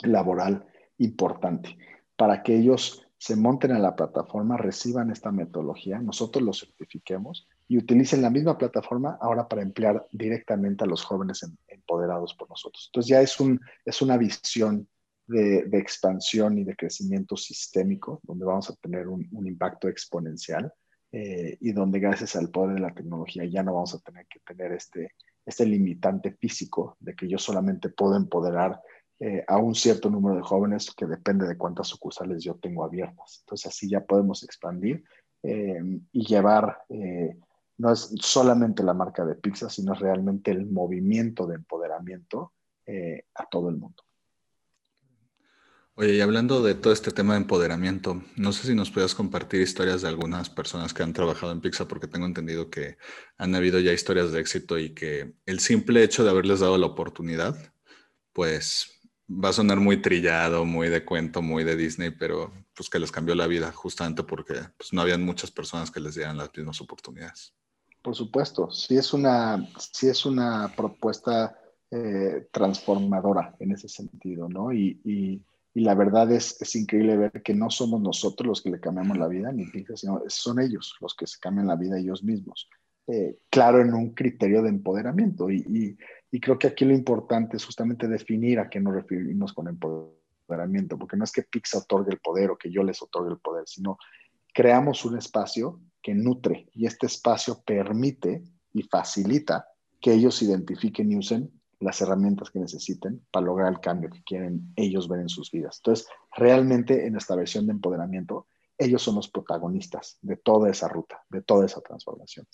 laboral 0.03 0.67
importante 1.01 1.77
para 2.17 2.43
que 2.43 2.57
ellos 2.57 3.07
se 3.19 3.37
monten 3.37 3.73
a 3.73 3.79
la 3.79 3.95
plataforma, 3.95 4.57
reciban 4.57 5.11
esta 5.11 5.31
metodología, 5.31 5.99
nosotros 5.99 6.43
lo 6.43 6.55
certifiquemos 6.55 7.47
y 7.69 7.77
utilicen 7.77 8.23
la 8.23 8.31
misma 8.31 8.57
plataforma 8.57 9.19
ahora 9.21 9.47
para 9.47 9.61
emplear 9.61 10.07
directamente 10.11 10.85
a 10.85 10.87
los 10.87 11.05
jóvenes 11.05 11.47
empoderados 11.69 12.35
por 12.35 12.49
nosotros. 12.49 12.89
Entonces 12.89 13.11
ya 13.11 13.21
es, 13.21 13.39
un, 13.39 13.61
es 13.85 14.01
una 14.01 14.17
visión 14.17 14.89
de, 15.27 15.79
expansión 15.79 16.59
y 16.59 16.65
de 16.65 16.75
crecimiento 16.75 17.37
sistémico, 17.37 18.21
donde 18.23 18.45
vamos 18.45 18.71
a 18.71 18.75
tener 18.77 19.07
un, 19.07 19.29
impacto 19.47 19.89
exponencial 19.89 20.73
eh, 21.13 21.59
y 21.61 21.73
donde 21.73 22.01
gracias 22.01 22.37
al 22.37 22.51
poder 22.51 22.77
de 22.77 22.81
la 22.81 22.95
tecnología 22.95 23.45
ya 23.45 23.63
no 23.63 23.75
vamos 23.75 23.95
a 23.95 24.01
tener 24.01 24.27
que 24.29 24.41
tener 24.41 24.73
este, 24.73 25.13
este 25.45 25.67
limitante 25.67 26.33
físico 26.33 26.97
de 27.01 27.15
que 27.15 27.29
yo 27.29 27.39
solamente 27.39 27.91
puedo 27.91 28.17
empoderar 28.17 28.81
eh, 29.23 29.45
a 29.47 29.59
un 29.59 29.75
cierto 29.75 30.09
número 30.09 30.37
de 30.37 30.43
jóvenes 30.43 30.95
que 30.97 31.05
depende 31.05 31.47
de 31.47 31.59
cuántas 31.59 31.89
sucursales 31.89 32.43
yo 32.43 32.55
tengo 32.55 32.87
abiertas. 32.87 33.41
Entonces 33.41 33.67
así 33.67 33.87
ya 33.87 34.01
podemos 34.01 34.43
expandir 34.43 35.05
eh, 35.43 35.79
y 36.11 36.25
llevar, 36.25 36.79
eh, 36.89 37.37
no 37.77 37.93
es 37.93 38.15
solamente 38.19 38.83
la 38.83 38.95
marca 38.95 39.27
de 39.27 39.35
pizza, 39.35 39.69
sino 39.69 39.93
realmente 39.93 40.51
el 40.51 40.65
movimiento 40.65 41.47
de 41.47 41.57
empoderamiento 41.57 42.55
a 43.35 43.45
todo 43.49 43.69
el 43.69 43.77
mundo. 43.77 44.03
Oye, 45.95 46.15
y 46.15 46.21
hablando 46.21 46.61
de 46.61 46.75
todo 46.75 46.93
este 46.93 47.13
tema 47.13 47.35
de 47.35 47.43
empoderamiento, 47.43 48.21
no 48.35 48.53
sé 48.53 48.67
si 48.67 48.75
nos 48.75 48.91
puedas 48.91 49.15
compartir 49.15 49.61
historias 49.61 50.03
de 50.03 50.09
algunas 50.09 50.51
personas 50.51 50.93
que 50.93 51.05
han 51.05 51.13
trabajado 51.13 51.53
en 51.53 51.61
Pizza, 51.61 51.87
porque 51.87 52.09
tengo 52.09 52.27
entendido 52.27 52.69
que 52.69 52.97
han 53.39 53.55
habido 53.55 53.79
ya 53.79 53.93
historias 53.93 54.33
de 54.33 54.41
éxito 54.41 54.77
y 54.77 54.93
que 54.93 55.35
el 55.47 55.61
simple 55.61 56.03
hecho 56.03 56.25
de 56.25 56.31
haberles 56.31 56.59
dado 56.59 56.79
la 56.79 56.87
oportunidad, 56.87 57.55
pues 58.33 59.00
va 59.31 59.51
a 59.51 59.53
sonar 59.53 59.79
muy 59.79 60.03
trillado, 60.03 60.65
muy 60.65 60.89
de 60.89 61.05
cuento, 61.05 61.41
muy 61.41 61.63
de 61.63 61.77
Disney, 61.77 62.11
pero 62.11 62.53
pues 62.75 62.91
que 62.91 62.99
les 62.99 63.13
cambió 63.13 63.35
la 63.35 63.47
vida 63.47 63.71
justamente 63.73 64.25
porque 64.25 64.55
pues, 64.77 64.93
no 64.93 65.03
habían 65.03 65.25
muchas 65.25 65.51
personas 65.51 65.91
que 65.91 66.01
les 66.01 66.17
dieran 66.17 66.37
las 66.37 66.51
mismas 66.57 66.81
oportunidades. 66.81 67.55
Por 68.03 68.17
supuesto, 68.17 68.71
sí 68.71 68.97
es 68.97 69.13
una, 69.13 69.69
sí 69.79 70.09
es 70.09 70.25
una 70.27 70.73
propuesta 70.75 71.57
eh, 71.91 72.49
transformadora 72.51 73.55
en 73.61 73.73
ese 73.73 73.89
sentido, 73.89 74.49
¿no? 74.49 74.73
Y, 74.73 75.01
y, 75.05 75.43
la 75.73 75.95
verdad 75.95 76.31
es, 76.33 76.61
es, 76.61 76.75
increíble 76.75 77.17
ver 77.17 77.43
que 77.45 77.55
no 77.55 77.71
somos 77.71 78.01
nosotros 78.01 78.47
los 78.49 78.61
que 78.61 78.71
le 78.71 78.81
cambiamos 78.81 79.17
la 79.17 79.29
vida, 79.29 79.53
ni 79.53 79.67
sino 79.95 80.21
son 80.27 80.61
ellos 80.61 80.97
los 81.01 81.15
que 81.15 81.29
se 81.29 81.39
cambian 81.39 81.69
la 81.69 81.77
vida 81.77 81.97
ellos 81.97 82.25
mismos. 82.25 82.69
Eh, 83.07 83.39
claro, 83.51 83.81
en 83.81 83.95
un 83.95 84.13
criterio 84.13 84.63
de 84.63 84.69
empoderamiento 84.69 85.49
y 85.49 85.97
creo 86.39 86.59
que 86.59 86.69
aquí 86.69 86.85
lo 86.85 86.95
importante 86.95 87.57
es 87.57 87.65
justamente 87.65 88.07
definir 88.07 88.61
a 88.61 88.69
qué 88.69 88.79
nos 88.79 88.95
referimos 88.95 89.53
con 89.53 89.67
empoderamiento, 89.67 90.99
porque 90.99 91.17
no 91.17 91.25
es 91.25 91.33
que 91.33 91.43
Pix 91.43 91.75
otorgue 91.75 92.13
el 92.13 92.21
poder 92.21 92.51
o 92.51 92.59
que 92.59 92.71
yo 92.71 92.85
les 92.85 93.03
otorgue 93.03 93.33
el 93.33 93.39
poder, 93.39 93.65
sino 93.67 93.99
creamos 94.53 95.05
un 95.05 95.19
espacio 95.19 95.81
que 96.03 96.15
nutre 96.15 96.69
y 96.73 96.87
este 96.87 97.07
espacio 97.07 97.63
permite 97.65 98.43
y 98.73 98.83
facilita 98.83 99.67
que 100.01 100.13
ellos 100.13 100.41
identifiquen 100.43 101.11
y 101.11 101.17
usen 101.17 101.51
las 101.81 102.01
herramientas 102.01 102.51
que 102.51 102.61
necesiten 102.61 103.25
para 103.31 103.47
lograr 103.47 103.73
el 103.73 103.81
cambio 103.81 104.11
que 104.11 104.23
quieren 104.23 104.73
ellos 104.77 105.09
ver 105.09 105.21
en 105.21 105.29
sus 105.29 105.51
vidas. 105.51 105.79
Entonces, 105.79 106.07
realmente 106.37 107.07
en 107.07 107.17
esta 107.17 107.35
versión 107.35 107.67
de 107.67 107.73
empoderamiento, 107.73 108.47
ellos 108.77 109.03
son 109.03 109.17
los 109.17 109.29
protagonistas 109.29 110.19
de 110.23 110.37
toda 110.37 110.71
esa 110.71 110.89
ruta, 110.89 111.23
de 111.29 111.43
toda 111.43 111.67
esa 111.67 111.81
transformación. 111.81 112.47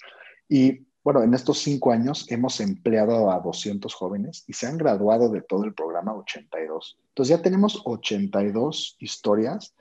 Y 0.49 0.87
bueno, 1.07 1.23
en 1.23 1.35
estos 1.35 1.59
cinco 1.59 1.93
años 1.93 2.27
hemos 2.33 2.59
empleado 2.59 3.31
a 3.31 3.39
200 3.39 3.95
jóvenes 3.95 4.43
y 4.49 4.55
se 4.55 4.67
han 4.67 4.77
graduado 4.77 5.29
de 5.29 5.41
todo 5.41 5.63
el 5.63 5.73
programa 5.73 6.13
82. 6.13 6.99
Entonces 7.11 7.37
ya 7.37 7.41
tenemos 7.41 7.81
82 7.85 8.97
historias 8.99 9.77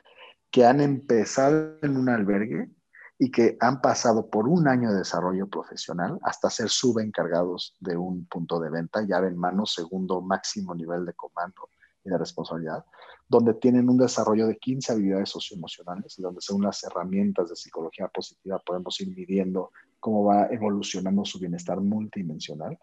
que 0.52 0.68
han 0.68 0.82
empezado 0.82 1.80
en 1.82 1.98
un 1.98 2.10
albergue 2.10 2.70
y 3.18 3.32
que 3.32 3.58
han 3.60 3.82
pasado 3.82 4.30
por 4.30 4.48
un 4.48 4.68
año 4.68 4.92
de 4.92 5.00
desarrollo 5.00 5.48
profesional 5.48 6.20
hasta 6.22 6.52
ser 6.52 6.70
subencargados 6.70 7.76
de 7.80 7.98
un 7.98 8.28
punto 8.28 8.60
de 8.60 8.70
venta, 8.70 9.02
llave 9.02 9.30
en 9.30 9.40
mano, 9.40 9.66
segundo 9.66 10.22
máximo 10.22 10.76
nivel 10.76 11.08
de 11.08 11.14
comando 11.14 11.70
y 12.06 12.10
de 12.10 12.18
responsabilidad, 12.18 12.86
donde 13.28 13.56
tienen 13.56 13.90
un 13.90 13.98
desarrollo 13.98 14.48
de 14.48 14.58
15 14.58 14.94
habilidades 14.94 15.30
socioemocionales 15.30 16.18
y 16.18 16.22
donde 16.22 16.42
según 16.42 16.64
las 16.64 16.84
herramientas 16.84 17.50
de 17.50 17.56
psicología 17.56 18.08
positiva 18.08 18.60
podemos 18.60 19.00
ir 19.02 19.16
midiendo 19.16 19.72
cómo 20.00 20.24
va 20.24 20.46
evolucionando 20.48 21.26
su 21.26 21.40
bienestar 21.40 21.82
multidimensional, 21.82 22.78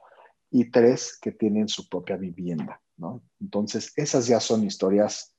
y 0.52 0.70
tres, 0.70 1.18
que 1.20 1.32
tienen 1.32 1.66
su 1.66 1.88
propia 1.88 2.16
vivienda, 2.16 2.80
¿no? 2.98 3.22
Entonces, 3.40 3.92
esas 3.96 4.26
ya 4.26 4.38
son 4.38 4.64
historias 4.64 5.34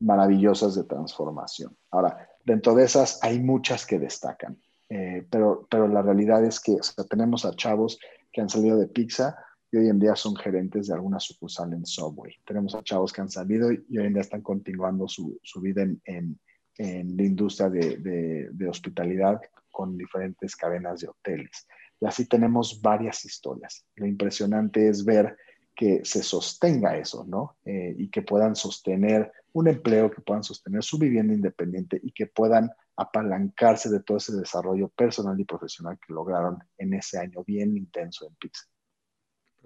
maravillosas 0.00 0.74
de 0.74 0.82
transformación. 0.82 1.76
Ahora, 1.90 2.28
dentro 2.44 2.74
de 2.74 2.84
esas 2.84 3.22
hay 3.22 3.38
muchas 3.38 3.86
que 3.86 4.00
destacan, 4.00 4.60
eh, 4.88 5.24
pero, 5.30 5.66
pero 5.70 5.86
la 5.86 6.02
realidad 6.02 6.44
es 6.44 6.58
que 6.60 6.76
tenemos 7.08 7.44
a 7.44 7.54
chavos 7.54 7.98
que 8.32 8.40
han 8.40 8.48
salido 8.48 8.76
de 8.76 8.88
Pizza 8.88 9.36
y 9.70 9.76
hoy 9.78 9.88
en 9.88 9.98
día 9.98 10.14
son 10.14 10.36
gerentes 10.36 10.86
de 10.86 10.94
alguna 10.94 11.18
sucursal 11.18 11.72
en 11.72 11.84
Subway. 11.84 12.34
Tenemos 12.44 12.74
a 12.74 12.82
chavos 12.82 13.12
que 13.12 13.20
han 13.20 13.28
salido 13.28 13.72
y 13.72 13.98
hoy 13.98 14.06
en 14.06 14.12
día 14.12 14.22
están 14.22 14.42
continuando 14.42 15.08
su, 15.08 15.38
vida 15.60 15.82
en, 15.82 16.38
la 16.78 17.22
industria 17.22 17.68
de, 17.70 18.68
hospitalidad 18.68 19.40
con 19.70 19.96
diferentes 19.96 20.54
cadenas 20.54 21.00
de 21.00 21.08
hoteles. 21.08 21.66
Y 22.00 22.06
así 22.06 22.26
tenemos 22.26 22.80
varias 22.80 23.24
historias. 23.24 23.84
Lo 23.96 24.06
impresionante 24.06 24.88
es 24.88 25.04
ver 25.04 25.36
que 25.74 26.04
se 26.04 26.22
sostenga 26.22 26.96
eso, 26.96 27.24
¿no? 27.26 27.56
Eh, 27.64 27.94
y 27.98 28.08
que 28.08 28.22
puedan 28.22 28.56
sostener 28.56 29.30
un 29.52 29.68
empleo, 29.68 30.10
que 30.10 30.22
puedan 30.22 30.42
sostener 30.42 30.82
su 30.82 30.98
vivienda 30.98 31.34
independiente 31.34 32.00
y 32.02 32.12
que 32.12 32.26
puedan 32.26 32.70
apalancarse 32.96 33.90
de 33.90 34.00
todo 34.00 34.16
ese 34.16 34.34
desarrollo 34.34 34.88
personal 34.88 35.38
y 35.38 35.44
profesional 35.44 35.98
que 35.98 36.14
lograron 36.14 36.58
en 36.78 36.94
ese 36.94 37.18
año 37.18 37.44
bien 37.44 37.76
intenso 37.76 38.26
en 38.26 38.34
Pixar. 38.36 38.75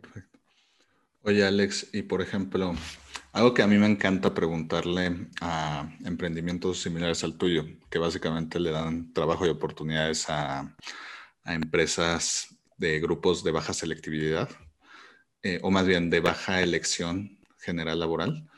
Perfecto. 0.01 0.39
Oye, 1.23 1.45
Alex, 1.45 1.89
y 1.93 2.03
por 2.03 2.23
ejemplo, 2.23 2.75
algo 3.33 3.55
que 3.55 3.63
a 3.63 3.67
mí 3.67 3.77
me 3.77 3.87
encanta 3.87 4.35
preguntarle 4.35 5.29
a 5.41 5.89
emprendimientos 6.05 6.81
similares 6.81 7.23
al 7.25 7.37
tuyo, 7.37 7.65
que 7.91 7.99
básicamente 7.99 8.59
le 8.59 8.71
dan 8.71 9.13
trabajo 9.13 9.47
y 9.47 9.51
oportunidades 9.51 10.29
a, 10.29 10.77
empresas 11.45 12.57
de 12.77 13.01
grupos 13.01 13.43
de 13.43 13.51
baja 13.51 13.73
selectividad, 13.73 14.49
eh, 15.43 15.59
o 15.63 15.71
más 15.71 15.87
bien 15.87 16.11
de 16.11 16.21
baja 16.21 16.63
elección 16.63 17.39
general 17.59 17.99
laboral, 18.01 18.49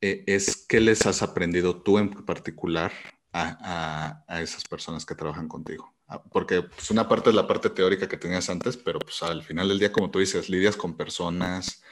eh, 0.00 0.24
es 0.26 0.66
qué 0.68 0.80
les 0.80 1.06
has 1.06 1.22
aprendido 1.22 1.82
tú 1.82 1.98
en 1.98 2.10
particular 2.10 2.92
a, 3.32 4.24
esas 4.40 4.64
personas 4.64 5.04
que 5.04 5.14
trabajan 5.14 5.48
contigo. 5.48 5.95
Ah, 6.08 6.22
porque 6.22 6.62
pues, 6.62 6.90
una 6.90 7.08
parte 7.08 7.30
es 7.30 7.36
la 7.36 7.46
parte 7.46 7.70
teórica 7.70 8.08
que 8.08 8.16
tenías 8.16 8.48
antes, 8.48 8.76
pero 8.76 8.98
pues 9.00 9.22
al 9.22 9.42
final 9.42 9.68
del 9.68 9.78
día, 9.78 9.92
como 9.92 10.10
tú 10.10 10.20
dices, 10.20 10.48
lidias 10.48 10.76
con 10.76 10.96
personas, 10.96 11.82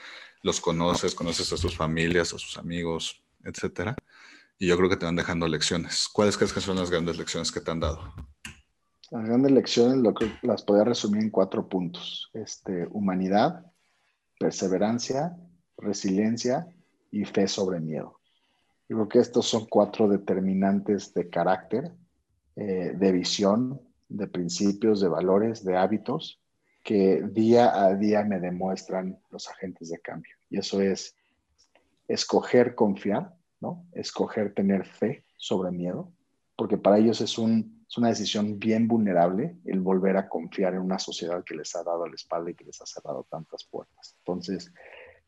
los 0.43 0.61
conoces, 0.61 1.15
conoces 1.15 1.53
a 1.53 1.57
sus 1.57 1.77
familias, 1.77 2.33
a 2.33 2.39
sus 2.39 2.57
amigos, 2.59 3.23
etcétera. 3.43 3.97
Y 4.59 4.69
yo 4.69 4.77
creo 4.77 4.89
que 4.89 4.97
te 4.97 5.07
van 5.07 5.17
dejando 5.17 5.49
lecciones. 5.49 6.09
¿Cuáles 6.09 6.37
crees 6.37 6.53
que 6.53 6.61
son 6.61 6.77
las 6.77 6.91
grandes 6.91 7.19
lecciones 7.19 7.51
que 7.51 7.61
te 7.61 7.71
han 7.71 7.81
dado? 7.81 8.15
Las 9.11 9.25
grandes 9.25 9.53
lecciones 9.53 9.99
lo 9.99 10.15
que 10.15 10.33
las 10.43 10.63
podría 10.63 10.85
resumir 10.85 11.23
en 11.23 11.31
cuatro 11.31 11.69
puntos. 11.69 12.31
Este, 12.35 12.87
humanidad, 12.91 13.67
perseverancia, 14.39 15.37
resiliencia 15.77 16.69
y 17.11 17.25
fe 17.25 17.49
sobre 17.49 17.81
miedo. 17.81 18.21
Yo 18.89 18.97
creo 18.97 19.09
que 19.09 19.19
estos 19.19 19.47
son 19.47 19.67
cuatro 19.67 20.09
determinantes 20.09 21.15
de 21.15 21.31
carácter, 21.31 21.91
eh, 22.57 22.93
de 22.95 23.13
visión, 23.13 23.81
de 24.09 24.27
principios, 24.27 25.01
de 25.01 25.09
valores, 25.09 25.65
de 25.65 25.77
hábitos 25.77 26.41
que 26.85 27.23
día 27.33 27.83
a 27.83 27.95
día 27.95 28.25
me 28.25 28.39
demuestran 28.39 29.19
los 29.31 29.49
agentes 29.49 29.89
de 29.89 29.99
cambio. 30.01 30.37
Y 30.51 30.59
eso 30.59 30.83
es 30.83 31.17
escoger 32.07 32.75
confiar, 32.75 33.35
¿no? 33.61 33.87
Escoger 33.93 34.53
tener 34.53 34.85
fe 34.85 35.25
sobre 35.39 35.73
miedo, 35.73 36.13
porque 36.57 36.77
para 36.77 36.99
ellos 36.99 37.23
es, 37.23 37.39
un, 37.39 37.85
es 37.89 37.97
una 37.97 38.09
decisión 38.09 38.59
bien 38.59 38.87
vulnerable 38.87 39.57
el 39.65 39.81
volver 39.81 40.19
a 40.19 40.29
confiar 40.29 40.75
en 40.75 40.81
una 40.81 40.99
sociedad 40.99 41.43
que 41.43 41.57
les 41.57 41.75
ha 41.75 41.83
dado 41.83 42.07
la 42.07 42.15
espalda 42.15 42.51
y 42.51 42.55
que 42.55 42.65
les 42.65 42.81
ha 42.83 42.87
cerrado 42.87 43.27
tantas 43.31 43.65
puertas. 43.65 44.15
Entonces, 44.19 44.71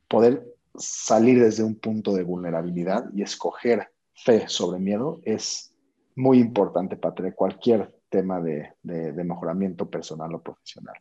poder 0.09 0.47
salir 0.79 1.43
desde 1.43 1.65
un 1.65 1.77
punto 1.77 2.13
de 2.13 2.23
vulnerabilidad 2.23 3.07
y 3.15 3.23
escoger 3.23 3.89
fe 4.15 4.47
sobre 4.47 4.79
miedo 4.79 5.21
es 5.25 5.73
muy 6.15 6.39
importante 6.39 6.97
para 6.97 7.15
tener 7.15 7.35
cualquier 7.35 7.96
tema 8.17 8.41
de, 8.41 8.73
mejoramiento 9.25 9.91
personal 9.91 10.35
o 10.35 10.43
profesional. 10.43 10.95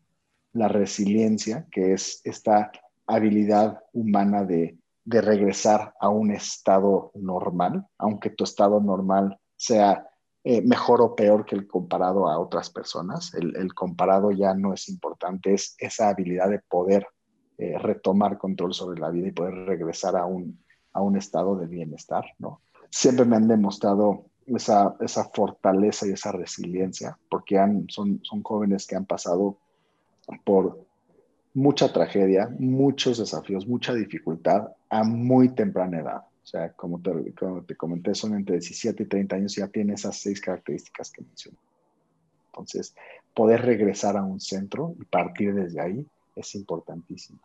La 0.52 0.68
resiliencia, 0.68 1.66
que 1.72 1.94
es 1.94 2.20
esta 2.26 2.72
habilidad 3.08 3.80
humana 3.94 4.44
de, 4.44 4.78
regresar 5.08 5.94
a 6.00 6.10
un 6.10 6.32
estado 6.32 7.12
normal, 7.14 7.86
aunque 8.00 8.32
tu 8.32 8.44
estado 8.44 8.82
normal 8.82 9.40
sea 9.56 10.10
eh, 10.44 10.64
mejor 10.64 11.00
o 11.00 11.16
peor 11.16 11.46
que 11.46 11.54
el 11.54 11.68
comparado 11.68 12.28
a 12.28 12.40
otras 12.40 12.72
personas. 12.72 13.32
El, 13.36 13.56
el, 13.56 13.72
comparado 13.76 14.32
ya 14.32 14.56
no 14.56 14.74
es 14.74 14.90
importante, 14.90 15.54
es 15.54 15.76
esa 15.78 16.10
habilidad 16.10 16.50
de 16.50 16.60
poder 16.68 17.06
eh, 17.60 17.78
retomar 17.78 18.40
control 18.40 18.74
sobre 18.74 19.00
la 19.00 19.12
vida 19.12 19.28
y 19.28 19.32
poder 19.32 19.54
regresar 19.54 20.18
a 20.18 20.26
un, 20.26 20.60
a 20.92 21.02
un 21.02 21.18
estado 21.18 21.56
de 21.56 21.68
bienestar, 21.68 22.26
¿no? 22.40 22.62
Siempre 22.90 23.26
me 23.26 23.36
han 23.36 23.48
demostrado 23.48 24.26
esa, 24.48 24.96
esa 25.00 25.26
fortaleza 25.26 26.08
y 26.08 26.12
esa 26.12 26.32
resiliencia, 26.32 27.18
porque 27.30 27.58
son, 27.90 28.20
son 28.24 28.44
jóvenes 28.44 28.86
que 28.86 28.96
han 28.96 29.06
pasado 29.06 29.58
por 30.44 30.86
mucha 31.54 31.92
tragedia, 31.92 32.50
muchos 32.60 33.18
desafíos, 33.18 33.68
mucha 33.68 33.94
dificultad 33.94 34.68
a 34.90 35.04
muy 35.04 35.50
temprana 35.50 36.00
edad. 36.00 36.24
O 36.44 36.48
sea, 36.48 36.72
como 36.74 37.02
te, 37.02 37.34
como 37.34 37.64
te 37.64 37.76
comenté, 37.76 38.14
son 38.14 38.36
entre 38.36 38.58
17 38.58 39.02
y 39.02 39.06
30 39.08 39.36
años 39.36 39.58
y 39.58 39.62
ya 39.62 39.68
tiene 39.68 39.94
esas 39.94 40.18
seis 40.18 40.40
características 40.40 41.12
que 41.12 41.24
mencioné. 41.24 41.58
Entonces, 42.48 42.94
poder 43.34 43.64
regresar 43.64 44.16
a 44.16 44.24
un 44.24 44.40
centro 44.40 44.96
y 45.00 45.06
partir 45.06 45.56
desde 45.56 45.82
ahí 45.82 46.08
es 46.36 46.56
importantísimo. 46.56 47.40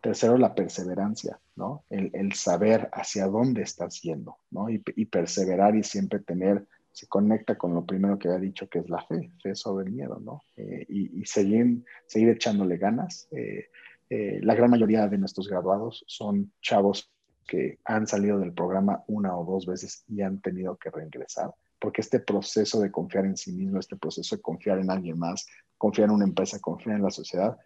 Tercero, 0.00 0.38
la 0.38 0.54
perseverancia, 0.54 1.38
¿no? 1.56 1.84
El, 1.90 2.32
saber 2.32 2.88
hacia 2.92 3.26
dónde 3.26 3.62
estás 3.62 4.00
yendo, 4.00 4.38
¿no? 4.50 4.70
Y, 4.70 4.78
perseverar 5.06 5.76
y 5.76 5.82
siempre 5.82 6.20
tener, 6.20 6.66
se 6.92 7.06
conecta 7.06 7.58
con 7.58 7.74
lo 7.74 7.84
primero 7.84 8.18
que 8.18 8.28
había 8.28 8.40
dicho, 8.40 8.66
que 8.68 8.78
es 8.78 8.88
la 8.88 9.02
fe, 9.04 9.30
fe 9.42 9.54
sobre 9.54 9.86
el 9.86 9.92
miedo, 9.92 10.18
¿no? 10.18 10.40
Eh, 10.56 10.86
y, 10.88 11.24
seguir, 11.26 11.84
seguir 12.06 12.30
echándole 12.30 12.78
ganas. 12.78 13.28
Eh, 13.32 13.66
eh, 14.08 14.40
la 14.42 14.54
gran 14.54 14.70
mayoría 14.70 15.06
de 15.06 15.18
nuestros 15.18 15.48
graduados 15.48 16.02
son 16.06 16.50
chavos 16.62 17.12
que 17.46 17.78
han 17.84 18.06
salido 18.06 18.38
del 18.38 18.54
programa 18.54 19.04
una 19.06 19.36
o 19.36 19.44
dos 19.44 19.66
veces 19.66 20.04
y 20.08 20.22
han 20.22 20.40
tenido 20.40 20.76
que 20.76 20.90
reingresar, 20.90 21.50
porque 21.78 22.00
este 22.00 22.20
proceso 22.20 22.80
de 22.80 22.90
confiar 22.90 23.26
en 23.26 23.36
sí 23.36 23.52
mismo, 23.52 23.78
este 23.78 23.96
proceso 23.96 24.36
de 24.36 24.42
confiar 24.42 24.78
en 24.78 24.90
alguien 24.90 25.18
más, 25.18 25.46
confiar 25.76 26.08
en 26.08 26.14
una 26.14 26.24
empresa, 26.24 26.58
confiar 26.58 26.96
en 26.96 27.02
la 27.02 27.10
sociedad, 27.10 27.58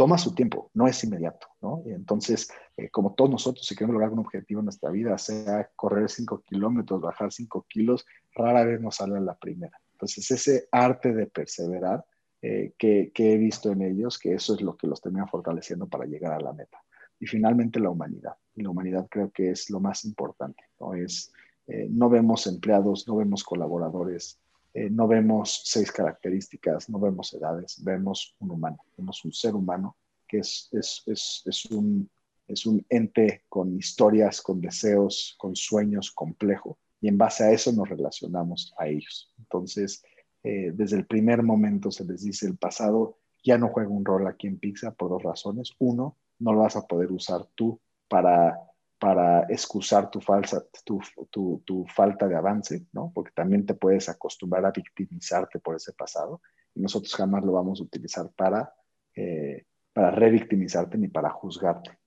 toma 0.00 0.16
su 0.16 0.34
tiempo, 0.34 0.70
no 0.72 0.86
es 0.88 1.04
inmediato, 1.04 1.46
¿no? 1.60 1.82
Y 1.84 1.90
entonces, 1.90 2.50
eh, 2.74 2.88
como 2.88 3.12
todos 3.12 3.28
nosotros, 3.28 3.66
si 3.66 3.74
queremos 3.74 3.92
lograr 3.92 4.10
un 4.10 4.20
objetivo 4.20 4.60
en 4.60 4.64
nuestra 4.64 4.88
vida, 4.88 5.18
sea 5.18 5.70
correr 5.76 6.08
5 6.08 6.40
kilómetros, 6.40 7.02
bajar 7.02 7.30
5 7.30 7.66
kilos, 7.68 8.06
rara 8.34 8.64
vez 8.64 8.80
nos 8.80 8.96
sale 8.96 9.18
a 9.18 9.20
la 9.20 9.36
primera. 9.36 9.78
Entonces, 9.92 10.30
ese 10.30 10.68
arte 10.72 11.12
de 11.12 11.26
perseverar 11.26 12.02
eh, 12.40 12.72
que, 12.78 13.12
he 13.14 13.36
visto 13.36 13.70
en 13.72 13.82
ellos, 13.82 14.18
que 14.18 14.32
eso 14.32 14.54
es 14.54 14.62
lo 14.62 14.74
que 14.74 14.86
los 14.86 15.02
termina 15.02 15.26
fortaleciendo 15.26 15.86
para 15.86 16.06
llegar 16.06 16.32
a 16.32 16.40
la 16.40 16.54
meta. 16.54 16.82
Y 17.18 17.26
finalmente, 17.26 17.78
la 17.78 17.90
humanidad. 17.90 18.36
Y 18.54 18.62
la 18.62 18.70
humanidad 18.70 19.06
creo 19.10 19.30
que 19.30 19.50
es 19.50 19.68
lo 19.68 19.80
más 19.80 20.06
importante, 20.06 20.64
¿no? 20.80 20.94
Es, 20.94 21.30
eh, 21.66 21.88
no 21.90 22.08
vemos 22.08 22.46
empleados, 22.46 23.06
no 23.06 23.16
vemos 23.16 23.44
colaboradores, 23.44 24.40
eh, 24.72 24.88
no 24.90 25.08
vemos 25.08 25.62
seis 25.64 25.90
características, 25.90 26.88
no 26.88 26.98
vemos 26.98 27.32
edades, 27.34 27.82
vemos 27.82 28.36
un 28.38 28.52
humano, 28.52 28.78
vemos 28.96 29.24
un 29.24 29.32
ser 29.32 29.54
humano 29.54 29.96
que 30.28 30.38
es, 30.38 30.68
es, 30.72 31.02
es, 31.06 31.42
es, 31.44 31.66
un, 31.66 32.08
es 32.46 32.66
un 32.66 32.84
ente 32.88 33.44
con 33.48 33.76
historias, 33.76 34.40
con 34.40 34.60
deseos, 34.60 35.34
con 35.38 35.56
sueños 35.56 36.12
complejo, 36.12 36.78
y 37.00 37.08
en 37.08 37.18
base 37.18 37.44
a 37.44 37.50
eso 37.50 37.72
nos 37.72 37.88
relacionamos 37.88 38.72
a 38.78 38.86
ellos. 38.86 39.32
Entonces, 39.38 40.04
eh, 40.42 40.70
desde 40.72 40.96
el 40.96 41.06
primer 41.06 41.42
momento 41.42 41.90
se 41.90 42.04
les 42.04 42.22
dice 42.22 42.46
el 42.46 42.56
pasado 42.56 43.18
ya 43.42 43.58
no 43.58 43.68
juega 43.68 43.90
un 43.90 44.04
rol 44.04 44.26
aquí 44.26 44.46
en 44.46 44.58
Pizza 44.58 44.92
por 44.92 45.10
dos 45.10 45.22
razones. 45.22 45.74
Uno, 45.78 46.16
no 46.38 46.52
lo 46.52 46.60
vas 46.60 46.76
a 46.76 46.86
poder 46.86 47.10
usar 47.10 47.46
tú 47.54 47.80
para 48.08 48.58
para 49.00 49.44
excusar 49.48 50.10
tu, 50.10 50.20
falsa, 50.20 50.62
tu, 50.84 51.00
tu, 51.30 51.62
tu, 51.64 51.86
falta 51.86 52.28
de 52.28 52.36
avance, 52.36 52.86
¿no? 52.92 53.10
Porque 53.14 53.32
también 53.34 53.64
te 53.64 53.72
puedes 53.72 54.10
acostumbrar 54.10 54.66
a 54.66 54.72
victimizarte 54.72 55.58
por 55.58 55.74
ese 55.74 55.94
pasado 55.94 56.42
y 56.74 56.80
nosotros 56.80 57.14
jamás 57.14 57.42
lo 57.42 57.52
vamos 57.52 57.80
a 57.80 57.84
utilizar 57.84 58.30
para, 58.36 58.74
eh, 59.16 59.64
para 59.94 60.10
revictimizarte 60.10 60.98
ni 60.98 61.08
para 61.08 61.30
juzgarte, 61.30 61.98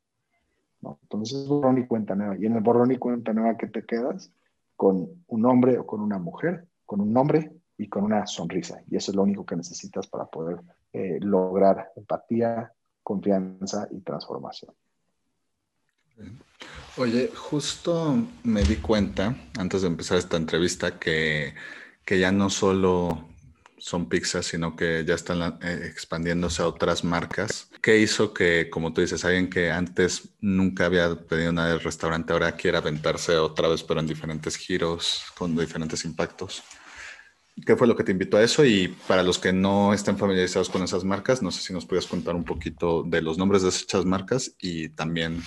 ¿no? 0.82 1.00
Entonces, 1.02 1.48
borrón 1.48 1.80
y 1.80 1.88
cuenta 1.88 2.14
nueva. 2.14 2.38
Y 2.38 2.46
en 2.46 2.58
el 2.58 2.62
borrón 2.62 2.92
y 2.92 2.98
cuenta 2.98 3.34
nueva, 3.34 3.58
¿qué 3.58 3.68
te 3.68 3.84
quedas? 3.84 4.32
Con 4.76 5.26
un 5.26 5.46
hombre 5.48 5.80
o 5.80 5.88
con 5.88 6.00
una 6.00 6.20
mujer, 6.20 6.68
con 6.86 7.02
un 7.02 7.12
nombre 7.12 7.54
y 7.76 7.90
con 7.90 8.04
una 8.04 8.28
sonrisa. 8.28 8.84
Y 8.88 8.98
eso 8.98 9.10
es 9.10 9.16
lo 9.16 9.24
único 9.24 9.48
que 9.48 9.56
necesitas 9.56 10.06
para 10.06 10.26
poder 10.26 10.60
eh, 10.94 11.18
lograr 11.22 11.92
empatía, 11.96 12.72
confianza 13.02 13.88
y 13.90 14.02
transformación. 14.02 14.76
Oye, 16.96 17.32
justo 17.34 18.24
me 18.44 18.62
di 18.62 18.76
cuenta, 18.76 19.36
antes 19.58 19.82
de 19.82 19.88
empezar 19.88 20.20
esta 20.20 20.38
entrevista, 20.38 21.00
que, 21.00 21.56
ya 22.06 22.32
no 22.32 22.52
solo 22.52 23.28
son 23.80 24.08
pizzas, 24.08 24.46
sino 24.46 24.76
que 24.76 25.04
ya 25.04 25.16
están 25.16 25.58
eh, 25.64 25.88
expandiéndose 25.88 26.62
a 26.62 26.68
otras 26.68 27.04
marcas. 27.04 27.72
¿Qué 27.82 27.98
hizo 27.98 28.32
que, 28.32 28.70
como 28.70 28.94
tú 28.94 29.02
dices, 29.02 29.26
alguien 29.26 29.50
que 29.50 29.72
antes 29.72 30.30
nunca 30.40 30.86
había 30.86 31.16
pedido 31.16 31.52
nada 31.52 31.70
del 31.70 31.80
restaurante 31.80 32.32
ahora 32.32 32.56
quiera 32.56 32.78
aventarse 32.78 33.38
otra 33.38 33.68
vez, 33.70 33.82
pero 33.82 34.00
en 34.00 34.06
diferentes 34.06 34.56
giros, 34.56 35.24
con 35.36 35.56
diferentes 35.56 36.06
impactos? 36.06 36.62
¿Qué 37.66 37.76
fue 37.76 37.88
lo 37.88 37.96
que 37.96 38.04
te 38.04 38.12
invitó 38.12 38.38
a 38.38 38.44
eso? 38.44 38.64
Y 38.66 38.90
para 39.08 39.24
los 39.24 39.40
que 39.40 39.52
no 39.52 39.96
estén 39.96 40.18
familiarizados 40.20 40.70
con 40.70 40.84
esas 40.84 41.04
marcas, 41.04 41.42
no 41.42 41.50
sé 41.50 41.62
si 41.62 41.74
nos 41.74 41.88
puedes 41.88 42.06
contar 42.06 42.36
un 42.36 42.44
poquito 42.44 43.02
de 43.02 43.24
los 43.24 43.40
nombres 43.40 43.64
de 43.64 43.70
esas 43.70 44.06
marcas 44.06 44.56
y 44.60 44.90
también 44.90 45.42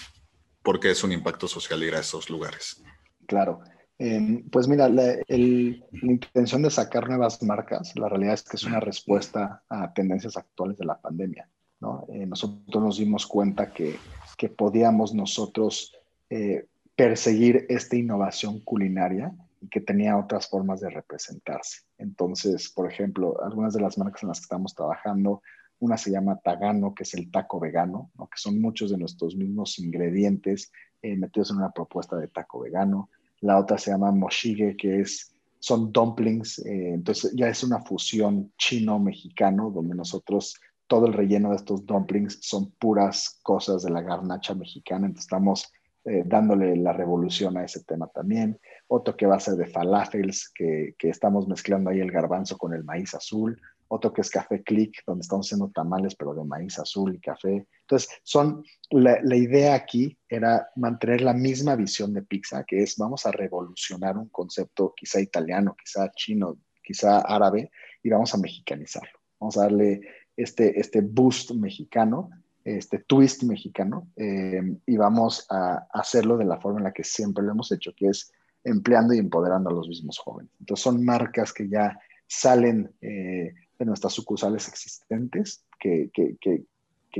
porque 0.66 0.90
es 0.90 1.04
un 1.04 1.12
impacto 1.12 1.46
social 1.46 1.80
ir 1.84 1.94
a 1.94 2.00
esos 2.00 2.28
lugares. 2.28 2.82
Claro. 3.26 3.60
Em, 4.00 4.42
pues 4.50 4.66
mira, 4.66 4.88
la, 4.88 5.14
intención 5.28 6.62
de 6.62 6.70
sacar 6.70 7.06
nuevas 7.06 7.40
marcas, 7.44 7.94
la 7.94 8.08
realidad 8.08 8.34
es 8.34 8.42
que 8.42 8.56
es 8.56 8.64
una 8.64 8.80
respuesta 8.80 9.62
a 9.68 9.94
tendencias 9.94 10.36
actuales 10.36 10.76
de 10.76 10.84
la 10.84 11.00
pandemia. 11.00 11.48
¿no? 11.78 12.04
Eh, 12.08 12.26
nosotros 12.26 12.82
nos 12.82 12.98
dimos 12.98 13.28
cuenta 13.28 13.72
que, 13.72 13.96
que 14.36 14.48
podíamos 14.48 15.14
nosotros 15.14 15.96
eh, 16.30 16.66
perseguir 16.96 17.66
esta 17.68 17.94
innovación 17.94 18.58
culinaria 18.58 19.32
y 19.60 19.68
que 19.68 19.80
tenía 19.80 20.18
otras 20.18 20.48
formas 20.48 20.80
de 20.80 20.90
representarse. 20.90 21.82
Entonces, 21.96 22.70
por 22.70 22.90
ejemplo, 22.90 23.40
algunas 23.40 23.72
de 23.72 23.82
las 23.82 23.96
marcas 23.98 24.24
en 24.24 24.30
las 24.30 24.40
que 24.40 24.46
estamos 24.46 24.74
trabajando 24.74 25.42
Una 25.78 25.96
se 25.96 26.10
llama 26.10 26.40
Tagano, 26.42 26.94
que 26.94 27.02
es 27.02 27.14
el 27.14 27.30
taco 27.30 27.60
vegano, 27.60 28.10
que 28.18 28.36
son 28.38 28.60
muchos 28.60 28.90
de 28.90 28.98
nuestros 28.98 29.36
mismos 29.36 29.78
ingredientes 29.78 30.72
eh, 31.02 31.16
metidos 31.16 31.50
en 31.50 31.58
una 31.58 31.70
propuesta 31.70 32.16
de 32.16 32.28
taco 32.28 32.60
vegano. 32.60 33.10
La 33.40 33.58
otra 33.58 33.76
se 33.76 33.90
llama 33.90 34.12
Moshige, 34.12 34.76
que 34.76 35.00
es, 35.00 35.34
son 35.58 35.92
dumplings, 35.92 36.60
eh, 36.60 36.94
entonces 36.94 37.32
ya 37.34 37.48
es 37.48 37.62
una 37.62 37.80
fusión 37.80 38.52
chino-mexicano, 38.56 39.70
donde 39.70 39.94
nosotros 39.94 40.58
todo 40.86 41.06
el 41.06 41.12
relleno 41.12 41.50
de 41.50 41.56
estos 41.56 41.84
dumplings 41.84 42.38
son 42.40 42.70
puras 42.72 43.38
cosas 43.42 43.82
de 43.82 43.90
la 43.90 44.02
garnacha 44.02 44.54
mexicana, 44.54 45.06
entonces 45.06 45.26
estamos 45.26 45.72
eh, 46.08 46.22
dándole 46.24 46.76
la 46.76 46.92
revolución 46.92 47.56
a 47.56 47.64
ese 47.64 47.82
tema 47.82 48.06
también. 48.06 48.60
Otro 48.86 49.16
que 49.16 49.26
va 49.26 49.36
a 49.36 49.40
ser 49.40 49.54
de 49.54 49.66
falafels, 49.66 50.52
que, 50.54 50.94
que, 50.96 51.08
estamos 51.08 51.48
mezclando 51.48 51.90
ahí 51.90 51.98
el 51.98 52.12
garbanzo 52.12 52.56
con 52.56 52.72
el 52.72 52.84
maíz 52.84 53.12
azul. 53.14 53.60
Otro 53.88 54.12
que 54.12 54.20
es 54.20 54.30
café 54.30 54.62
click, 54.62 55.02
donde 55.06 55.22
estamos 55.22 55.46
haciendo 55.46 55.70
tamales, 55.70 56.14
pero 56.14 56.34
de 56.34 56.44
maíz 56.44 56.78
azul 56.78 57.14
y 57.14 57.20
café. 57.20 57.66
Entonces, 57.82 58.10
son, 58.22 58.64
la, 58.90 59.18
la 59.22 59.36
idea 59.36 59.74
aquí 59.74 60.18
era 60.28 60.68
mantener 60.76 61.20
la 61.20 61.32
misma 61.32 61.76
visión 61.76 62.12
de 62.12 62.22
pizza, 62.22 62.64
que 62.64 62.82
es 62.82 62.96
vamos 62.96 63.26
a 63.26 63.32
revolucionar 63.32 64.16
un 64.16 64.28
concepto 64.28 64.92
quizá 64.96 65.20
italiano, 65.20 65.76
quizá 65.78 66.10
chino, 66.12 66.58
quizá 66.82 67.20
árabe, 67.20 67.70
y 68.02 68.10
vamos 68.10 68.34
a 68.34 68.38
mexicanizarlo. 68.38 69.18
Vamos 69.38 69.56
a 69.56 69.62
darle 69.62 70.00
este, 70.36 70.78
este 70.80 71.00
boost 71.00 71.52
mexicano 71.52 72.30
este 72.66 72.98
twist 72.98 73.44
mexicano 73.44 74.08
eh, 74.16 74.60
y 74.86 74.96
vamos 74.96 75.46
a 75.50 75.86
hacerlo 75.92 76.36
de 76.36 76.44
la 76.44 76.60
forma 76.60 76.80
en 76.80 76.84
la 76.84 76.92
que 76.92 77.04
siempre 77.04 77.44
lo 77.44 77.52
hemos 77.52 77.70
hecho, 77.70 77.92
que 77.96 78.08
es 78.08 78.32
empleando 78.64 79.14
y 79.14 79.18
empoderando 79.18 79.70
a 79.70 79.72
los 79.72 79.88
mismos 79.88 80.18
jóvenes. 80.18 80.50
Entonces 80.58 80.82
son 80.82 81.04
marcas 81.04 81.52
que 81.52 81.68
ya 81.68 81.96
salen 82.26 82.92
eh, 83.00 83.54
de 83.78 83.84
nuestras 83.84 84.12
sucursales 84.12 84.68
existentes, 84.68 85.64
que, 85.78 86.10
que, 86.12 86.36
que, 86.40 86.64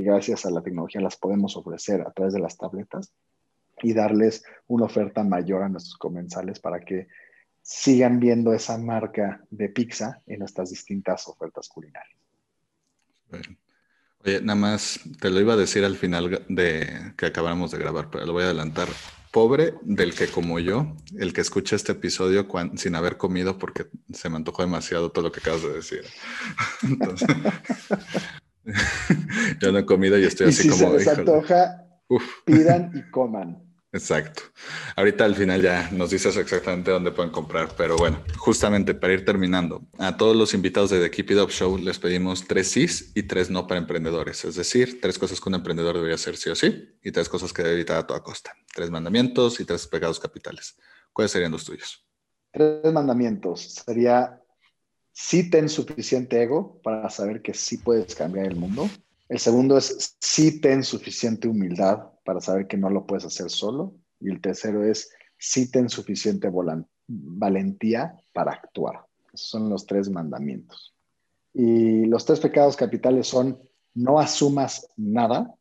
gracias 0.03 0.45
a 0.45 0.51
la 0.51 0.62
tecnología 0.62 1.01
las 1.01 1.16
podemos 1.16 1.57
ofrecer 1.57 2.03
a 2.03 2.12
través 2.12 2.35
de 2.35 2.40
las 2.40 2.59
tabletas 2.59 3.14
y 3.83 3.95
darles 3.95 4.45
una 4.66 4.85
oferta 4.85 5.25
mayor 5.25 5.62
a 5.62 5.71
nuestros 5.71 5.97
comensales 5.97 6.61
para 6.61 6.81
que 6.81 7.09
sigan 7.62 8.21
viendo 8.21 8.53
esa 8.53 8.77
marca 8.77 9.42
de 9.51 9.71
pizza 9.71 10.23
en 10.27 10.40
nuestras 10.40 10.69
distintas 10.69 11.27
ofertas 11.29 11.69
culinarias. 11.69 12.19
Oye, 14.27 14.41
nada 14.41 14.59
más 14.59 14.99
te 15.21 15.31
lo 15.31 15.41
iba 15.41 15.55
a 15.55 15.57
decir 15.57 15.85
al 15.85 15.97
final 15.97 16.45
de 16.49 17.12
que 17.17 17.27
acabamos 17.27 17.71
de 17.71 17.79
grabar, 17.79 18.11
pero 18.11 18.27
lo 18.27 18.33
voy 18.33 18.43
a 18.43 18.47
adelantar. 18.47 18.89
Pobre 19.31 19.75
del 19.83 20.15
que 20.15 20.27
como 20.27 20.59
yo, 20.59 20.97
el 21.17 21.33
que 21.33 21.43
escucha 21.43 21.77
este 21.77 21.93
episodio 21.93 22.49
sin 22.77 22.97
haber 22.97 23.19
comido 23.19 23.57
porque 23.59 23.87
se 24.12 24.29
me 24.29 24.37
antojó 24.37 24.62
demasiado 24.62 25.12
todo 25.12 25.27
lo 25.27 25.33
que 25.33 25.41
acabas 25.41 25.62
de 25.62 25.75
decir. 25.75 26.03
Entonces, 26.83 27.29
yo 29.61 29.71
no 29.71 29.79
he 29.79 29.87
comido 29.87 30.19
y 30.19 30.25
estoy 30.25 30.49
así 30.49 30.65
si 30.65 30.69
como. 30.71 30.99
Se 30.99 30.99
les 30.99 31.09
antoja, 31.09 31.87
pidan 32.45 32.91
y 32.95 33.09
coman. 33.11 33.66
Exacto. 33.97 34.43
Ahorita 34.95 35.25
al 35.25 35.35
final 35.35 35.63
ya 35.63 35.89
nos 35.91 36.11
dices 36.11 36.37
exactamente 36.37 36.91
dónde 36.91 37.13
pueden 37.13 37.33
comprar, 37.33 37.75
pero 37.79 37.97
bueno, 37.97 38.23
justamente 38.37 38.95
para 38.95 39.15
ir 39.15 39.25
terminando, 39.25 39.87
a 39.99 40.19
todos 40.19 40.37
los 40.37 40.53
invitados 40.53 40.91
de 40.91 41.01
The 41.01 41.11
Keep 41.11 41.31
It 41.31 41.39
Up 41.39 41.51
Show 41.51 41.79
les 41.79 41.99
pedimos 41.99 42.47
tres 42.47 42.71
sís 42.71 43.13
y 43.15 43.23
tres 43.23 43.49
no 43.49 43.67
para 43.67 43.79
emprendedores, 43.79 44.45
es 44.45 44.57
decir, 44.57 45.01
tres 45.01 45.19
cosas 45.19 45.41
que 45.41 45.49
un 45.49 45.55
emprendedor 45.55 45.95
debería 45.95 46.17
hacer 46.17 46.37
sí 46.37 46.51
o 46.51 46.55
sí 46.55 46.91
y 47.03 47.11
tres 47.11 47.31
cosas 47.31 47.55
que 47.55 47.63
debe 47.63 47.77
evitar 47.77 47.97
a 47.97 48.07
toda 48.07 48.23
costa, 48.23 48.55
tres 48.75 48.91
mandamientos 48.91 49.61
y 49.61 49.65
tres 49.65 49.87
pecados 49.87 50.21
capitales. 50.21 50.77
¿Cuáles 51.11 51.33
serían 51.33 51.53
los 51.53 51.65
tuyos? 51.65 52.07
Tres 52.53 52.93
mandamientos. 52.93 53.83
Sería, 53.87 54.43
sí 55.11 55.49
ten 55.49 55.71
suficiente 55.71 56.43
ego 56.43 56.83
para 56.83 57.09
saber 57.09 57.41
que 57.41 57.55
sí 57.55 57.79
puedes 57.79 58.15
cambiar 58.15 58.45
el 58.45 58.57
mundo. 58.57 58.91
El 59.31 59.39
segundo 59.39 59.79
es, 59.79 60.17
sí 60.21 60.61
ten 60.61 60.85
suficiente 60.85 61.49
humildad 61.49 62.11
para 62.27 62.41
saber 62.41 62.67
que 62.67 62.77
no 62.77 62.91
lo 62.91 63.07
puedes 63.07 63.25
hacer 63.25 63.49
solo. 63.49 63.95
Y 64.21 64.29
el 64.29 64.43
tercero 64.43 64.85
es, 64.85 65.11
si 65.39 65.71
ten 65.71 65.89
suficiente 65.89 66.51
valentía 67.07 68.15
para 68.35 68.53
actuar. 68.53 69.07
Esos 69.33 69.49
son 69.49 69.71
los 69.71 69.87
tres 69.87 70.11
mandamientos. 70.11 70.95
Y 71.55 72.05
los 72.07 72.27
tres 72.27 72.41
pecados 72.41 72.77
capitales 72.77 73.29
son, 73.29 73.59
no 73.95 74.19
asumas 74.19 74.89
nada. 74.97 75.55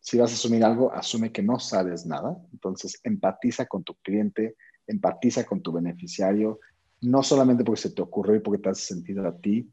Si 0.00 0.18
vas 0.18 0.30
a 0.30 0.34
asumir 0.34 0.64
algo, 0.64 0.92
asume 0.92 1.32
que 1.32 1.42
no 1.42 1.58
sabes 1.58 2.06
nada. 2.06 2.36
Entonces, 2.52 3.00
empatiza 3.02 3.66
con 3.66 3.82
tu 3.82 3.94
cliente, 3.96 4.56
empatiza 4.86 5.44
con 5.44 5.62
tu 5.62 5.72
beneficiario, 5.72 6.60
no 7.00 7.22
solamente 7.22 7.64
porque 7.64 7.80
se 7.80 7.90
te 7.90 8.02
ocurrió 8.02 8.36
y 8.36 8.40
porque 8.40 8.62
te 8.62 8.68
hace 8.68 8.82
sentido 8.82 9.26
a 9.26 9.36
ti, 9.36 9.68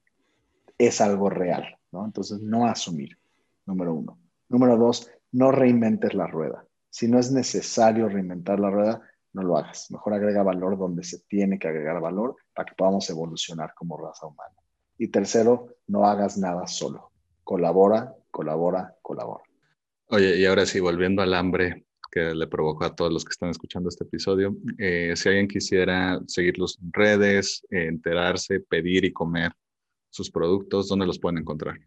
es 0.78 1.02
algo 1.02 1.30
real, 1.30 1.78
¿no? 1.92 2.06
Entonces, 2.06 2.40
no 2.40 2.66
asumir, 2.66 3.18
número 3.66 3.94
uno. 3.94 4.18
Número 4.48 4.78
dos, 4.78 5.12
no 5.32 5.52
reinventes 5.52 6.14
la 6.14 6.28
rueda. 6.28 6.66
Si 6.90 7.08
no 7.08 7.20
es 7.20 7.32
necesario 7.32 8.10
reinventar 8.10 8.60
la 8.60 8.70
rueda, 8.70 9.02
no 9.34 9.44
lo 9.44 9.58
hagas. 9.58 9.92
Mejor 9.92 10.14
agrega 10.14 10.44
valor 10.44 10.78
donde 10.78 11.04
se 11.04 11.20
tiene 11.28 11.60
que 11.60 11.68
agregar 11.68 12.02
valor 12.02 12.36
para 12.54 12.66
que 12.66 12.76
podamos 12.76 13.10
evolucionar 13.10 13.74
como 13.76 13.98
raza 13.98 14.26
humana. 14.28 14.56
Y 14.98 15.08
tercero, 15.10 15.76
no 15.88 16.06
hagas 16.06 16.38
nada 16.38 16.68
solo. 16.68 17.12
Colabora, 17.44 18.16
colabora, 18.32 18.96
colabora. 19.02 19.44
Oye, 20.08 20.38
y 20.38 20.46
ahora 20.46 20.66
sí, 20.66 20.80
volviendo 20.80 21.22
al 21.22 21.34
hambre 21.34 21.86
que 22.12 22.34
le 22.34 22.48
provocó 22.48 22.86
a 22.86 22.96
todos 22.96 23.14
los 23.14 23.24
que 23.24 23.30
están 23.30 23.50
escuchando 23.50 23.90
este 23.90 24.04
episodio, 24.04 24.56
eh, 24.80 25.14
si 25.16 25.30
alguien 25.30 25.48
quisiera 25.48 26.20
seguirlos 26.26 26.80
en 26.82 26.92
redes, 26.92 27.64
eh, 27.70 27.86
enterarse, 27.86 28.60
pedir 28.60 29.06
y 29.06 29.14
comer 29.14 29.52
sus 30.10 30.32
productos, 30.32 30.88
¿dónde 30.88 31.06
los 31.06 31.20
pueden 31.20 31.38
encontrar? 31.38 31.78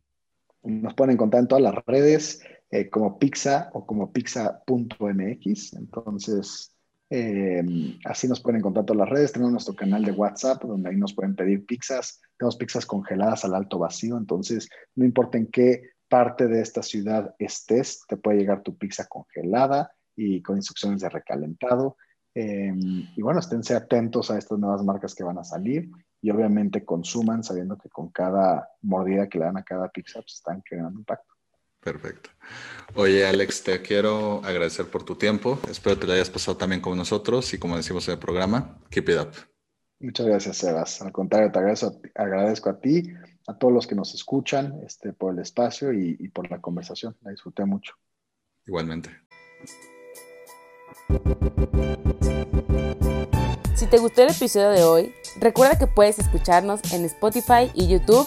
Nos 0.63 0.95
pueden 0.95 1.15
encontrar 1.15 1.43
en 1.43 1.49
todas 1.49 1.63
las 1.63 1.75
redes. 1.85 2.41
Eh, 2.75 2.89
como 2.89 3.19
pizza 3.19 3.69
o 3.75 3.85
como 3.85 4.11
pizza.mx. 4.11 5.75
Entonces, 5.75 6.75
eh, 7.11 7.63
así 8.07 8.27
nos 8.27 8.41
pueden 8.41 8.61
encontrar 8.61 8.87
todas 8.87 9.01
las 9.01 9.11
redes. 9.11 9.31
Tenemos 9.31 9.53
nuestro 9.53 9.77
canal 9.77 10.03
de 10.03 10.13
WhatsApp 10.13 10.65
donde 10.65 10.89
ahí 10.89 10.97
nos 10.97 11.13
pueden 11.13 11.37
pedir 11.37 11.67
pizzas. 11.67 12.23
Tenemos 12.39 12.57
pizzas 12.57 12.87
congeladas 12.87 13.45
al 13.45 13.55
alto 13.55 13.79
vacío. 13.79 14.17
Entonces, 14.17 14.71
no 14.95 15.05
importa 15.05 15.37
en 15.37 15.49
qué 15.49 15.83
parte 16.09 16.49
de 16.49 16.63
esta 16.63 16.83
ciudad 16.83 17.35
estés, 17.39 18.07
te 18.09 18.17
puede 18.17 18.39
llegar 18.39 18.63
tu 18.63 18.75
pizza 18.79 19.05
congelada 19.07 19.93
y 20.17 20.41
con 20.41 20.57
instrucciones 20.57 21.03
de 21.03 21.11
recalentado. 21.11 21.99
Eh, 22.35 22.73
y 23.15 23.21
bueno, 23.21 23.41
esténse 23.41 23.75
atentos 23.75 24.31
a 24.31 24.39
estas 24.39 24.59
nuevas 24.59 24.83
marcas 24.83 25.15
que 25.15 25.25
van 25.25 25.37
a 25.37 25.45
salir 25.45 25.91
y 26.23 26.31
obviamente 26.31 26.87
consuman 26.87 27.45
sabiendo 27.45 27.77
que 27.77 27.91
con 27.91 28.09
cada 28.09 28.71
mordida 28.81 29.29
que 29.29 29.39
le 29.39 29.45
dan 29.45 29.59
a 29.59 29.63
cada 29.63 29.91
pizza 29.91 30.23
pues, 30.23 30.37
están 30.37 30.63
creando 30.63 30.99
impacto. 30.99 31.32
Perfecto. 31.83 32.31
Oye, 32.95 33.27
Alex, 33.27 33.65
te 33.65 33.83
quiero 33.83 34.41
agradecer 34.45 34.87
por 34.87 35.03
tu 35.03 35.17
tiempo. 35.17 35.59
Espero 35.69 35.99
te 35.99 36.07
lo 36.07 36.13
hayas 36.13 36.31
pasado 36.31 36.57
también 36.57 36.81
con 36.81 36.97
nosotros 36.97 37.53
y 37.55 37.59
como 37.59 37.77
decimos 37.77 38.07
en 38.09 38.15
el 38.15 38.21
programa, 38.21 38.79
keep 38.91 39.09
it 39.09 39.19
up. 39.19 39.31
Muchas 39.99 40.27
gracias, 40.27 40.59
Sebas. 40.59 41.01
Al 41.03 41.13
contrario, 41.13 41.51
te 41.51 41.59
agradezco, 41.59 42.01
agradezco 42.15 42.71
a 42.71 42.81
ti, 42.81 43.15
a 43.47 43.57
todos 43.57 43.73
los 43.73 43.87
que 43.87 43.95
nos 43.95 44.15
escuchan 44.15 44.81
este, 44.87 45.13
por 45.13 45.33
el 45.33 45.41
espacio 45.41 45.93
y, 45.93 46.17
y 46.19 46.29
por 46.29 46.51
la 46.51 46.61
conversación. 46.61 47.17
La 47.23 47.31
disfruté 47.31 47.65
mucho. 47.65 47.95
Igualmente. 48.67 49.11
Si 53.75 53.87
te 53.87 53.99
gustó 53.99 54.23
el 54.23 54.31
episodio 54.31 54.71
de 54.71 54.83
hoy, 54.85 55.15
recuerda 55.41 55.79
que 55.79 55.87
puedes 55.87 56.19
escucharnos 56.19 56.93
en 56.93 57.05
Spotify 57.05 57.71
y 57.75 57.89
YouTube 57.89 58.27